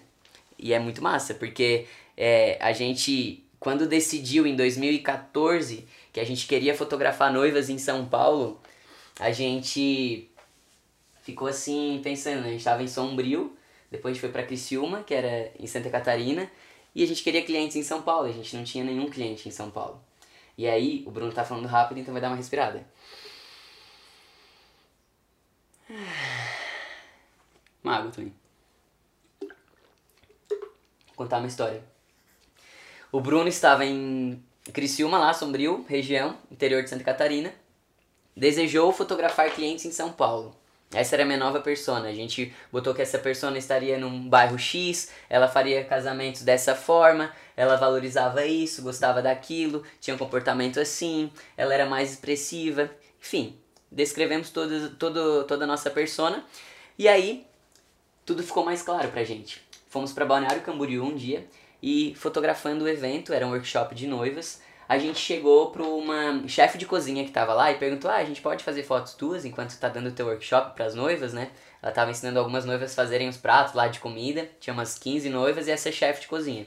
[0.58, 1.86] E é muito massa, porque
[2.20, 8.06] é, a gente, quando decidiu em 2014 que a gente queria fotografar noivas em São
[8.06, 8.60] Paulo,
[9.20, 10.28] a gente
[11.22, 12.48] ficou assim pensando, né?
[12.48, 13.56] a gente estava em Sombrio,
[13.88, 16.50] depois a gente foi para Criciúma, que era em Santa Catarina,
[16.92, 19.52] e a gente queria clientes em São Paulo, a gente não tinha nenhum cliente em
[19.52, 20.02] São Paulo.
[20.56, 22.84] E aí, o Bruno tá falando rápido, então vai dar uma respirada.
[27.80, 28.34] Mago também.
[31.06, 31.87] Vou contar uma história.
[33.10, 37.52] O Bruno estava em Criciúma, lá, Sombrio, região, interior de Santa Catarina.
[38.36, 40.54] Desejou fotografar clientes em São Paulo.
[40.92, 42.08] Essa era a minha nova persona.
[42.08, 47.32] A gente botou que essa persona estaria num bairro X, ela faria casamentos dessa forma,
[47.56, 52.90] ela valorizava isso, gostava daquilo, tinha um comportamento assim, ela era mais expressiva.
[53.18, 53.58] Enfim,
[53.90, 56.44] descrevemos todo, todo, toda a nossa persona.
[56.98, 57.46] E aí,
[58.26, 59.62] tudo ficou mais claro pra gente.
[59.88, 61.46] Fomos para Balneário Camboriú um dia
[61.82, 66.78] e fotografando o evento, era um workshop de noivas, a gente chegou para uma chefe
[66.78, 69.70] de cozinha que estava lá e perguntou: "Ah, a gente pode fazer fotos tuas enquanto
[69.70, 71.50] está dando o teu workshop para as noivas, né?"
[71.82, 75.28] Ela estava ensinando algumas noivas a fazerem os pratos lá de comida, tinha umas 15
[75.28, 76.66] noivas e essa chefe de cozinha.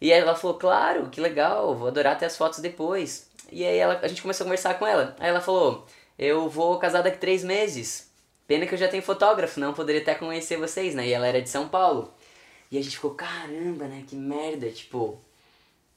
[0.00, 3.30] E ela falou, claro, que legal, vou adorar ter as fotos depois.
[3.50, 5.16] E aí ela, a gente começou a conversar com ela.
[5.18, 5.86] Aí ela falou,
[6.18, 8.10] eu vou casar daqui três meses.
[8.46, 11.06] Pena que eu já tenho fotógrafo, não poderia até conhecer vocês, né?
[11.06, 12.12] E ela era de São Paulo.
[12.70, 14.04] E a gente ficou, caramba, né?
[14.06, 15.20] Que merda, tipo,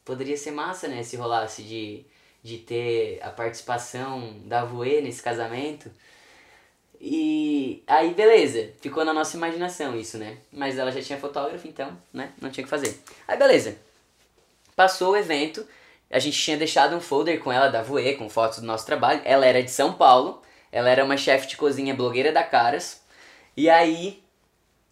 [0.05, 1.03] poderia ser massa, né?
[1.03, 2.05] Se rolasse de,
[2.43, 5.91] de ter a participação da Voe nesse casamento.
[7.01, 10.38] E aí, beleza, ficou na nossa imaginação isso, né?
[10.51, 12.34] Mas ela já tinha fotógrafo, então, né?
[12.41, 12.99] Não tinha o que fazer.
[13.27, 13.77] Aí, beleza.
[14.75, 15.65] Passou o evento,
[16.12, 19.21] a gente tinha deixado um folder com ela da Voe, com fotos do nosso trabalho.
[19.23, 23.01] Ela era de São Paulo, ela era uma chefe de cozinha blogueira da Caras.
[23.55, 24.21] E aí,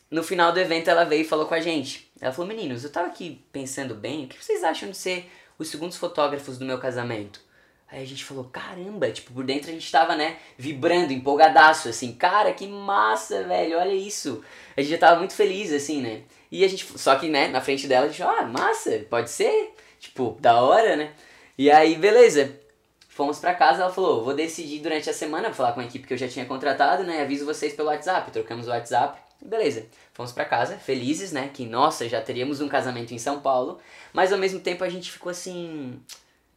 [0.10, 2.12] no final do evento, ela veio e falou com a gente.
[2.20, 5.68] Ela falou: Meninos, eu tava aqui pensando bem, o que vocês acham de ser os
[5.68, 7.48] segundos fotógrafos do meu casamento?
[7.90, 12.12] Aí a gente falou, caramba, tipo, por dentro a gente tava, né, vibrando, empolgadaço, assim,
[12.14, 14.44] cara, que massa, velho, olha isso.
[14.76, 16.24] A gente já tava muito feliz, assim, né.
[16.52, 19.74] E a gente, só que, né, na frente dela a gente, ah, massa, pode ser,
[20.00, 21.14] tipo, da hora, né.
[21.58, 22.60] E aí, beleza,
[23.08, 26.06] fomos pra casa, ela falou, vou decidir durante a semana, vou falar com a equipe
[26.06, 29.86] que eu já tinha contratado, né, aviso vocês pelo WhatsApp, trocamos o WhatsApp, beleza.
[30.14, 33.80] Fomos pra casa, felizes, né, que, nossa, já teríamos um casamento em São Paulo,
[34.14, 36.02] mas ao mesmo tempo a gente ficou assim,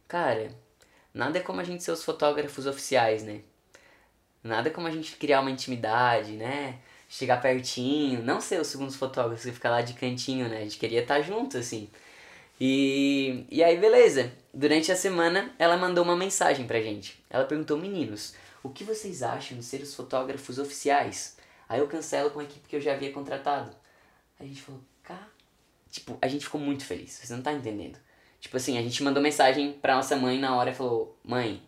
[0.07, 0.51] cara
[1.13, 3.41] Nada é como a gente ser os fotógrafos oficiais, né?
[4.43, 6.79] Nada é como a gente criar uma intimidade, né?
[7.09, 10.59] Chegar pertinho, não ser os segundos fotógrafos e ficar lá de cantinho, né?
[10.59, 11.89] A gente queria estar junto, assim.
[12.59, 14.31] E, e aí, beleza.
[14.53, 17.21] Durante a semana, ela mandou uma mensagem pra gente.
[17.29, 21.37] Ela perguntou, meninos, o que vocês acham de ser os fotógrafos oficiais?
[21.71, 23.71] Aí eu cancelo com a equipe que eu já havia contratado.
[24.37, 25.25] Aí a gente falou, cá.
[25.89, 27.97] Tipo, a gente ficou muito feliz, você não tá entendendo.
[28.41, 31.63] Tipo assim, a gente mandou mensagem pra nossa mãe na hora e falou: Mãe,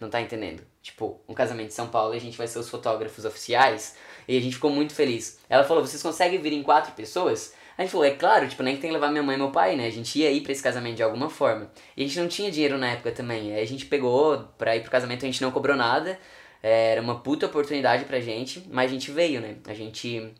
[0.00, 0.64] não tá entendendo?
[0.82, 3.94] Tipo, um casamento em São Paulo e a gente vai ser os fotógrafos oficiais.
[4.26, 5.38] E a gente ficou muito feliz.
[5.48, 7.54] Ela falou: Vocês conseguem vir em quatro pessoas?
[7.76, 9.52] A gente falou: É claro, tipo, nem que tem que levar minha mãe e meu
[9.52, 9.86] pai, né?
[9.86, 11.70] A gente ia ir pra esse casamento de alguma forma.
[11.96, 13.54] E a gente não tinha dinheiro na época também.
[13.54, 16.18] Aí a gente pegou pra ir pro casamento, a gente não cobrou nada.
[16.62, 19.56] Era uma puta oportunidade pra gente, mas a gente veio, né?
[19.66, 20.32] A gente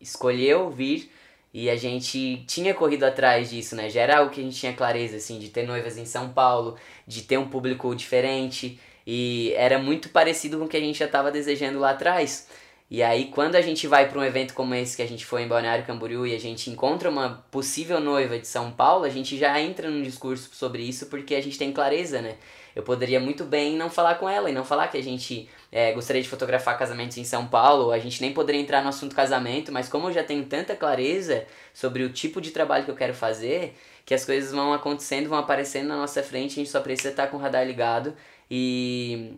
[0.00, 1.10] escolheu vir
[1.52, 3.88] e a gente tinha corrido atrás disso, né?
[3.88, 6.76] Já era algo que a gente tinha clareza, assim, de ter noivas em São Paulo,
[7.06, 8.78] de ter um público diferente.
[9.06, 12.48] E era muito parecido com o que a gente já estava desejando lá atrás.
[12.90, 15.42] E aí, quando a gente vai para um evento como esse que a gente foi
[15.42, 19.38] em Balneário Camboriú e a gente encontra uma possível noiva de São Paulo, a gente
[19.38, 22.36] já entra num discurso sobre isso porque a gente tem clareza, né?
[22.74, 25.92] Eu poderia muito bem não falar com ela e não falar que a gente é,
[25.92, 29.72] gostaria de fotografar casamentos em São Paulo, a gente nem poderia entrar no assunto casamento,
[29.72, 33.12] mas como eu já tenho tanta clareza sobre o tipo de trabalho que eu quero
[33.12, 37.08] fazer, que as coisas vão acontecendo, vão aparecendo na nossa frente, a gente só precisa
[37.08, 38.14] estar com o radar ligado
[38.48, 39.34] e,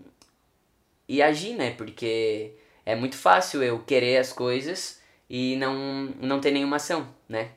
[1.09, 1.71] e agir, né?
[1.71, 2.53] Porque
[2.85, 7.53] é muito fácil eu querer as coisas e não, não ter nenhuma ação, né?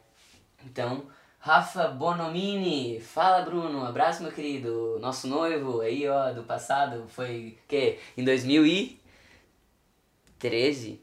[0.65, 1.05] Então,
[1.41, 7.97] Rafa Bonomini, fala Bruno, abraço meu querido, nosso noivo aí ó, do passado, foi que
[8.17, 11.01] em 2013,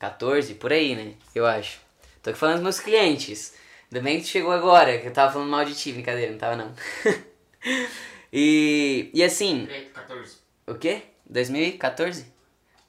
[0.00, 1.80] 14, por aí né, eu acho.
[2.20, 5.50] Tô aqui falando dos meus clientes, ainda bem que chegou agora, que eu tava falando
[5.50, 6.74] mal de ti, brincadeira, não tava não.
[8.32, 9.68] e, e assim...
[9.94, 10.38] 14.
[10.66, 11.02] O quê?
[11.26, 12.26] 2014?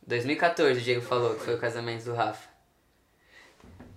[0.07, 2.52] 2014 o Diego falou que foi o casamento do Rafa.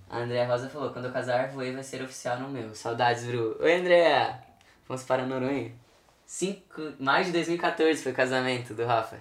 [0.08, 2.74] A Andréa Rosa falou, quando eu casar, voei vai ser oficial no meu.
[2.74, 3.56] Saudades, Bru.
[3.60, 4.38] Oi, Andréa!
[4.86, 5.72] Vamos para Noronha.
[6.24, 9.18] Cinco, mais de 2014 foi o casamento do Rafa.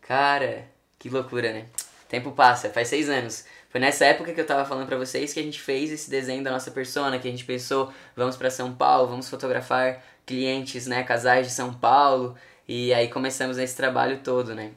[0.00, 0.64] Cara,
[0.98, 1.66] que loucura, né?
[2.08, 3.44] Tempo passa, faz seis anos.
[3.68, 6.44] Foi nessa época que eu tava falando pra vocês que a gente fez esse desenho
[6.44, 11.02] da nossa persona, que a gente pensou, vamos para São Paulo, vamos fotografar clientes, né,
[11.02, 12.36] casais de São Paulo,
[12.68, 14.72] e aí começamos esse trabalho todo, né?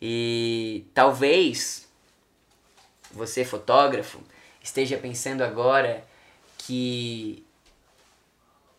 [0.00, 1.86] E talvez
[3.12, 4.20] você fotógrafo
[4.66, 6.04] esteja pensando agora
[6.58, 7.44] que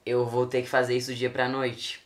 [0.05, 2.05] eu vou ter que fazer isso do dia pra noite.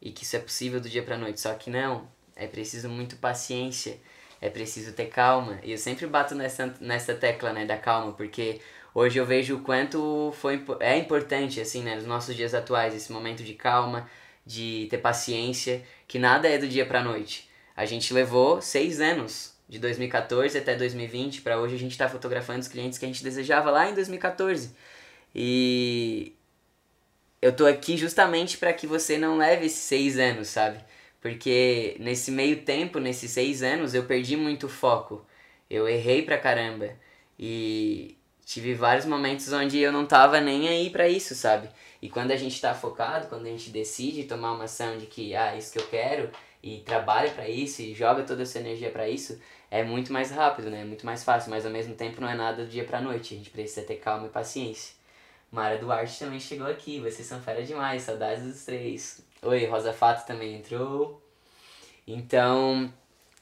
[0.00, 1.40] E que isso é possível do dia pra noite.
[1.40, 2.08] Só que não.
[2.36, 3.98] É preciso muito paciência.
[4.40, 5.58] É preciso ter calma.
[5.62, 8.60] E eu sempre bato nessa, nessa tecla, né, da calma, porque
[8.94, 13.10] hoje eu vejo o quanto foi, é importante, assim, né, nos nossos dias atuais, esse
[13.10, 14.08] momento de calma,
[14.44, 17.48] de ter paciência, que nada é do dia pra noite.
[17.74, 22.60] A gente levou seis anos de 2014 até 2020 para hoje a gente está fotografando
[22.60, 24.72] os clientes que a gente desejava lá em 2014
[25.34, 26.32] e
[27.42, 30.78] eu tô aqui justamente para que você não leve esses seis anos sabe?
[31.20, 35.26] Porque nesse meio tempo nesses seis anos eu perdi muito foco.
[35.68, 36.90] Eu errei pra caramba.
[37.38, 41.68] E tive vários momentos onde eu não tava nem aí para isso sabe?
[42.00, 45.34] E quando a gente tá focado quando a gente decide tomar uma ação de que
[45.34, 46.30] ah isso que eu quero
[46.64, 49.38] e trabalha para isso e joga toda essa energia para isso,
[49.70, 50.80] é muito mais rápido, né?
[50.80, 53.34] É muito mais fácil, mas ao mesmo tempo não é nada do dia pra noite.
[53.34, 54.94] A gente precisa ter calma e paciência.
[55.52, 57.00] Mara Duarte também chegou aqui.
[57.00, 58.02] Vocês são fera demais.
[58.02, 59.20] Saudades dos três.
[59.42, 61.22] Oi, Rosa Fato também entrou.
[62.06, 62.90] Então,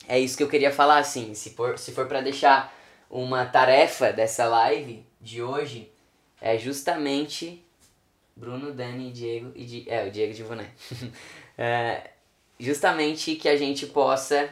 [0.09, 1.33] é isso que eu queria falar, assim.
[1.33, 2.75] Se for, se for para deixar
[3.09, 5.93] uma tarefa dessa live de hoje,
[6.41, 7.65] é justamente
[8.35, 9.85] Bruno, Dani, Diego e Di...
[9.89, 10.71] é o Diego de Boné.
[11.57, 12.11] é,
[12.63, 14.49] justamente que a gente possa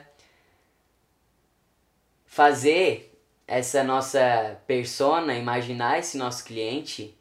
[2.27, 7.17] fazer essa nossa persona, imaginar esse nosso cliente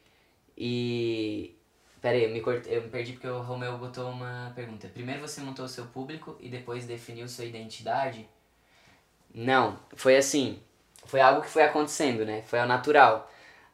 [0.57, 1.55] e
[2.01, 2.65] Pera aí, eu me, cort...
[2.67, 4.87] eu me perdi porque o Romeu botou uma pergunta.
[4.87, 8.27] Primeiro você montou o seu público e depois definiu sua identidade?
[9.33, 10.61] Não, foi assim.
[11.05, 12.41] Foi algo que foi acontecendo, né?
[12.43, 13.29] Foi ao natural.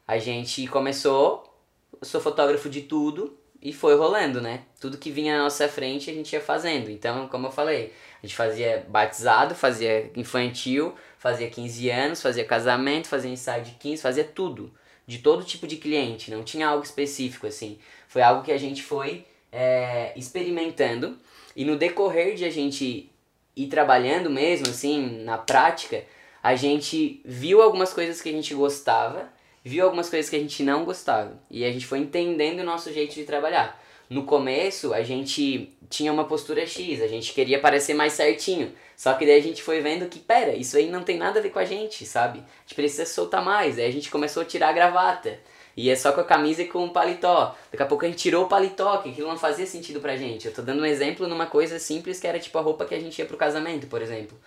[0.08, 1.56] A gente começou,
[2.02, 4.64] eu sou fotógrafo de tudo e foi rolando, né?
[4.80, 6.90] Tudo que vinha na nossa frente a gente ia fazendo.
[6.90, 13.08] Então, como eu falei, a gente fazia batizado, fazia infantil, fazia 15 anos, fazia casamento,
[13.08, 14.74] fazia ensaio de 15, fazia tudo.
[15.08, 17.78] De todo tipo de cliente, não tinha algo específico assim.
[18.08, 21.18] Foi algo que a gente foi é, experimentando
[21.56, 23.12] e no decorrer de a gente
[23.56, 26.04] ir trabalhando mesmo, assim, na prática,
[26.44, 29.32] a gente viu algumas coisas que a gente gostava,
[29.66, 31.34] viu algumas coisas que a gente não gostava.
[31.50, 33.84] E a gente foi entendendo o nosso jeito de trabalhar.
[34.08, 38.72] No começo, a gente tinha uma postura X, a gente queria parecer mais certinho.
[38.96, 41.42] Só que daí a gente foi vendo que, pera, isso aí não tem nada a
[41.42, 42.40] ver com a gente, sabe?
[42.40, 43.80] A gente precisa soltar mais.
[43.80, 45.40] Aí a gente começou a tirar a gravata.
[45.76, 47.56] E é só com a camisa e com o paletó.
[47.72, 50.46] Daqui a pouco a gente tirou o paletó, que aquilo não fazia sentido pra gente.
[50.46, 53.00] Eu tô dando um exemplo numa coisa simples que era tipo a roupa que a
[53.00, 54.40] gente ia pro casamento, por exemplo.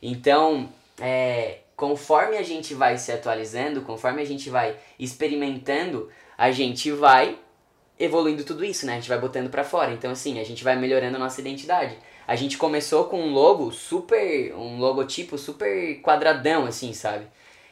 [0.00, 0.68] Então,
[1.00, 7.38] é, conforme a gente vai se atualizando, conforme a gente vai experimentando, a gente vai
[7.96, 8.94] evoluindo tudo isso, né?
[8.94, 9.92] A gente vai botando pra fora.
[9.92, 11.96] Então, assim, a gente vai melhorando a nossa identidade.
[12.26, 14.52] A gente começou com um logo super.
[14.56, 17.28] um logotipo super quadradão, assim, sabe?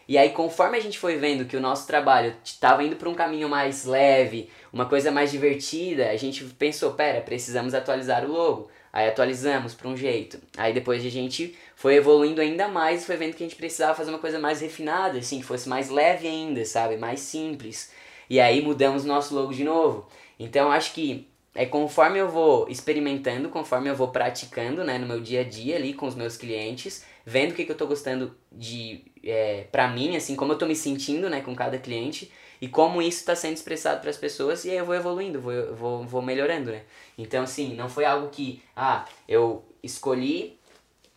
[0.06, 3.14] E aí, conforme a gente foi vendo que o nosso trabalho estava indo para um
[3.14, 8.70] caminho mais leve, uma coisa mais divertida, a gente pensou, pera, precisamos atualizar o logo.
[8.92, 10.40] Aí atualizamos para um jeito.
[10.56, 13.94] Aí depois a gente foi evoluindo ainda mais e foi vendo que a gente precisava
[13.94, 16.96] fazer uma coisa mais refinada, assim, que fosse mais leve ainda, sabe?
[16.96, 17.92] Mais simples.
[18.30, 20.08] E aí mudamos nosso logo de novo.
[20.40, 25.20] Então acho que é conforme eu vou experimentando, conforme eu vou praticando, né, no meu
[25.20, 28.34] dia a dia ali com os meus clientes, vendo o que, que eu tô gostando
[28.50, 32.68] de é, pra mim, assim, como eu tô me sentindo, né, com cada cliente e
[32.68, 36.04] como isso está sendo expressado para as pessoas e aí eu vou evoluindo, vou, vou,
[36.04, 36.82] vou melhorando, né.
[37.18, 40.55] Então, assim, não foi algo que, ah, eu escolhi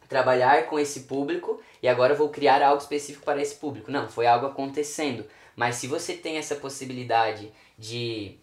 [0.10, 3.92] trabalhar com esse público e agora eu vou criar algo específico para esse público.
[3.92, 5.24] Não, foi algo acontecendo.
[5.56, 8.38] Mas se você tem essa possibilidade de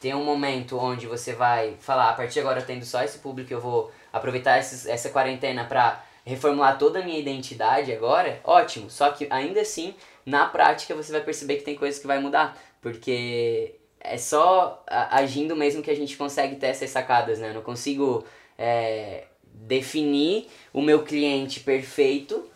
[0.00, 3.52] ter um momento onde você vai falar, a partir de agora tendo só esse público,
[3.52, 8.90] eu vou aproveitar esses, essa quarentena para reformular toda a minha identidade agora, ótimo.
[8.90, 9.94] Só que ainda assim,
[10.26, 12.58] na prática, você vai perceber que tem coisas que vai mudar.
[12.80, 17.50] Porque é só agindo mesmo que a gente consegue ter essas sacadas, né?
[17.50, 18.24] Eu não consigo
[18.58, 19.24] é,
[19.66, 22.48] definir o meu cliente perfeito,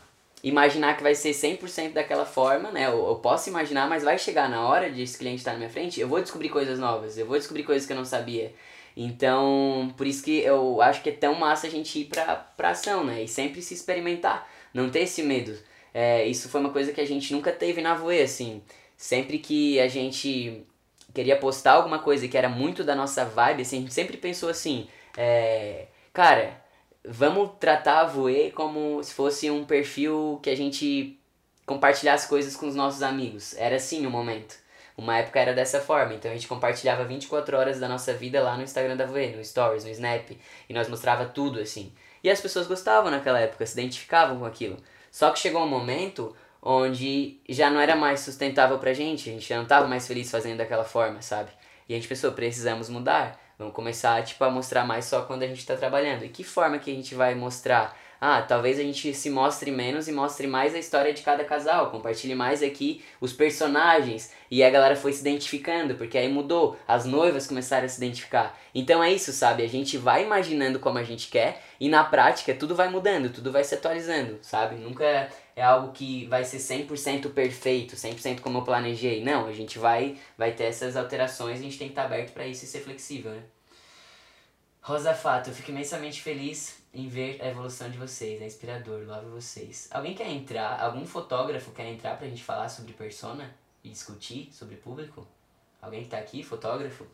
[0.42, 2.86] imaginar que vai ser 100% daquela forma, né?
[2.86, 5.70] Eu, eu, posso imaginar, mas vai chegar na hora de esse cliente estar na minha
[5.70, 8.52] frente, eu vou descobrir coisas novas, eu vou descobrir coisas que eu não sabia.
[8.96, 12.70] Então, por isso que eu acho que é tão massa a gente ir pra, pra
[12.70, 13.22] ação, né?
[13.22, 15.56] E sempre se experimentar, não ter esse medo.
[15.92, 18.62] É, isso foi uma coisa que a gente nunca teve na Voe, assim.
[18.96, 20.66] Sempre que a gente
[21.14, 24.48] queria postar alguma coisa que era muito da nossa vibe, assim, a gente sempre pensou
[24.48, 24.86] assim,
[25.16, 26.62] é, cara,
[27.06, 31.18] vamos tratar a Voe como se fosse um perfil que a gente
[31.64, 33.54] compartilhasse coisas com os nossos amigos.
[33.56, 34.56] Era assim o momento.
[34.96, 38.56] Uma época era dessa forma, então a gente compartilhava 24 horas da nossa vida lá
[38.56, 40.30] no Instagram da Voe, no Stories, no Snap,
[40.68, 41.92] e nós mostrava tudo assim.
[42.24, 44.78] E as pessoas gostavam naquela época, se identificavam com aquilo.
[45.10, 49.46] Só que chegou um momento onde já não era mais sustentável pra gente, a gente
[49.46, 51.50] já não tava mais feliz fazendo daquela forma, sabe?
[51.88, 53.38] E a gente pensou, precisamos mudar.
[53.58, 56.24] Vamos começar tipo, a mostrar mais só quando a gente está trabalhando.
[56.24, 57.96] E que forma que a gente vai mostrar?
[58.20, 61.90] Ah, talvez a gente se mostre menos e mostre mais a história de cada casal,
[61.90, 64.32] compartilhe mais aqui os personagens.
[64.50, 68.58] E a galera foi se identificando, porque aí mudou, as noivas começaram a se identificar.
[68.74, 69.62] Então é isso, sabe?
[69.62, 73.52] A gente vai imaginando como a gente quer e na prática tudo vai mudando, tudo
[73.52, 74.76] vai se atualizando, sabe?
[74.76, 79.22] Nunca é algo que vai ser 100% perfeito, 100% como eu planejei.
[79.22, 82.32] Não, a gente vai vai ter essas alterações e a gente tem que estar aberto
[82.32, 83.42] para isso e ser flexível, né?
[84.86, 89.26] Rosa Fato, eu fico imensamente feliz em ver a evolução de vocês, é inspirador, love
[89.26, 89.86] vocês.
[89.90, 94.76] Alguém quer entrar, algum fotógrafo quer entrar pra gente falar sobre persona e discutir sobre
[94.76, 95.28] público?
[95.80, 97.06] Alguém que tá aqui, fotógrafo?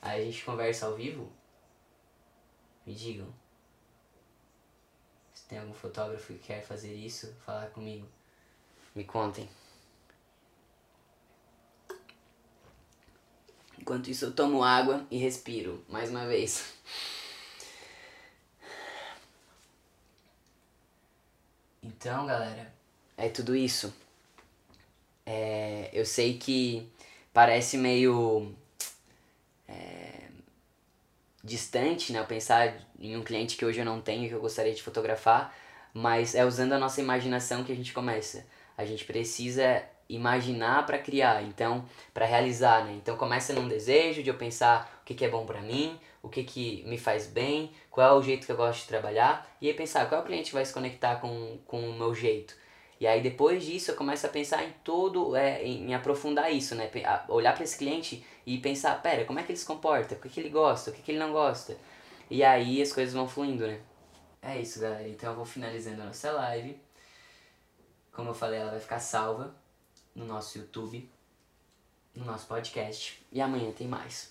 [0.00, 1.30] Aí a gente conversa ao vivo?
[2.86, 3.28] Me digam.
[5.34, 8.08] Se tem algum fotógrafo que quer fazer isso, falar comigo.
[8.94, 9.46] Me contem.
[13.78, 16.72] Enquanto isso eu tomo água e respiro mais uma vez.
[21.88, 22.70] Então, galera,
[23.16, 23.94] é tudo isso.
[25.24, 26.86] É, eu sei que
[27.32, 28.54] parece meio
[29.66, 30.28] é,
[31.42, 32.18] distante, né?
[32.18, 35.54] Eu pensar em um cliente que hoje eu não tenho, que eu gostaria de fotografar,
[35.94, 38.46] mas é usando a nossa imaginação que a gente começa.
[38.76, 42.92] A gente precisa imaginar para criar, então, para realizar, né?
[42.92, 46.28] Então começa num desejo de eu pensar o que, que é bom para mim, o
[46.28, 49.68] que, que me faz bem, qual é o jeito que eu gosto de trabalhar, e
[49.68, 52.54] aí pensar qual é o cliente que vai se conectar com, com o meu jeito.
[53.00, 56.74] E aí depois disso eu começo a pensar em todo, é, em, em aprofundar isso,
[56.74, 56.90] né?
[57.28, 60.16] Olhar para esse cliente e pensar, pera, como é que ele se comporta?
[60.16, 60.90] O que, que ele gosta?
[60.90, 61.76] O que, que ele não gosta?
[62.28, 63.80] E aí as coisas vão fluindo, né?
[64.42, 65.08] É isso, galera.
[65.08, 66.80] Então eu vou finalizando a nossa live.
[68.12, 69.54] Como eu falei, ela vai ficar salva
[70.14, 71.08] no nosso YouTube,
[72.14, 73.24] no nosso podcast.
[73.30, 74.26] E amanhã tem mais.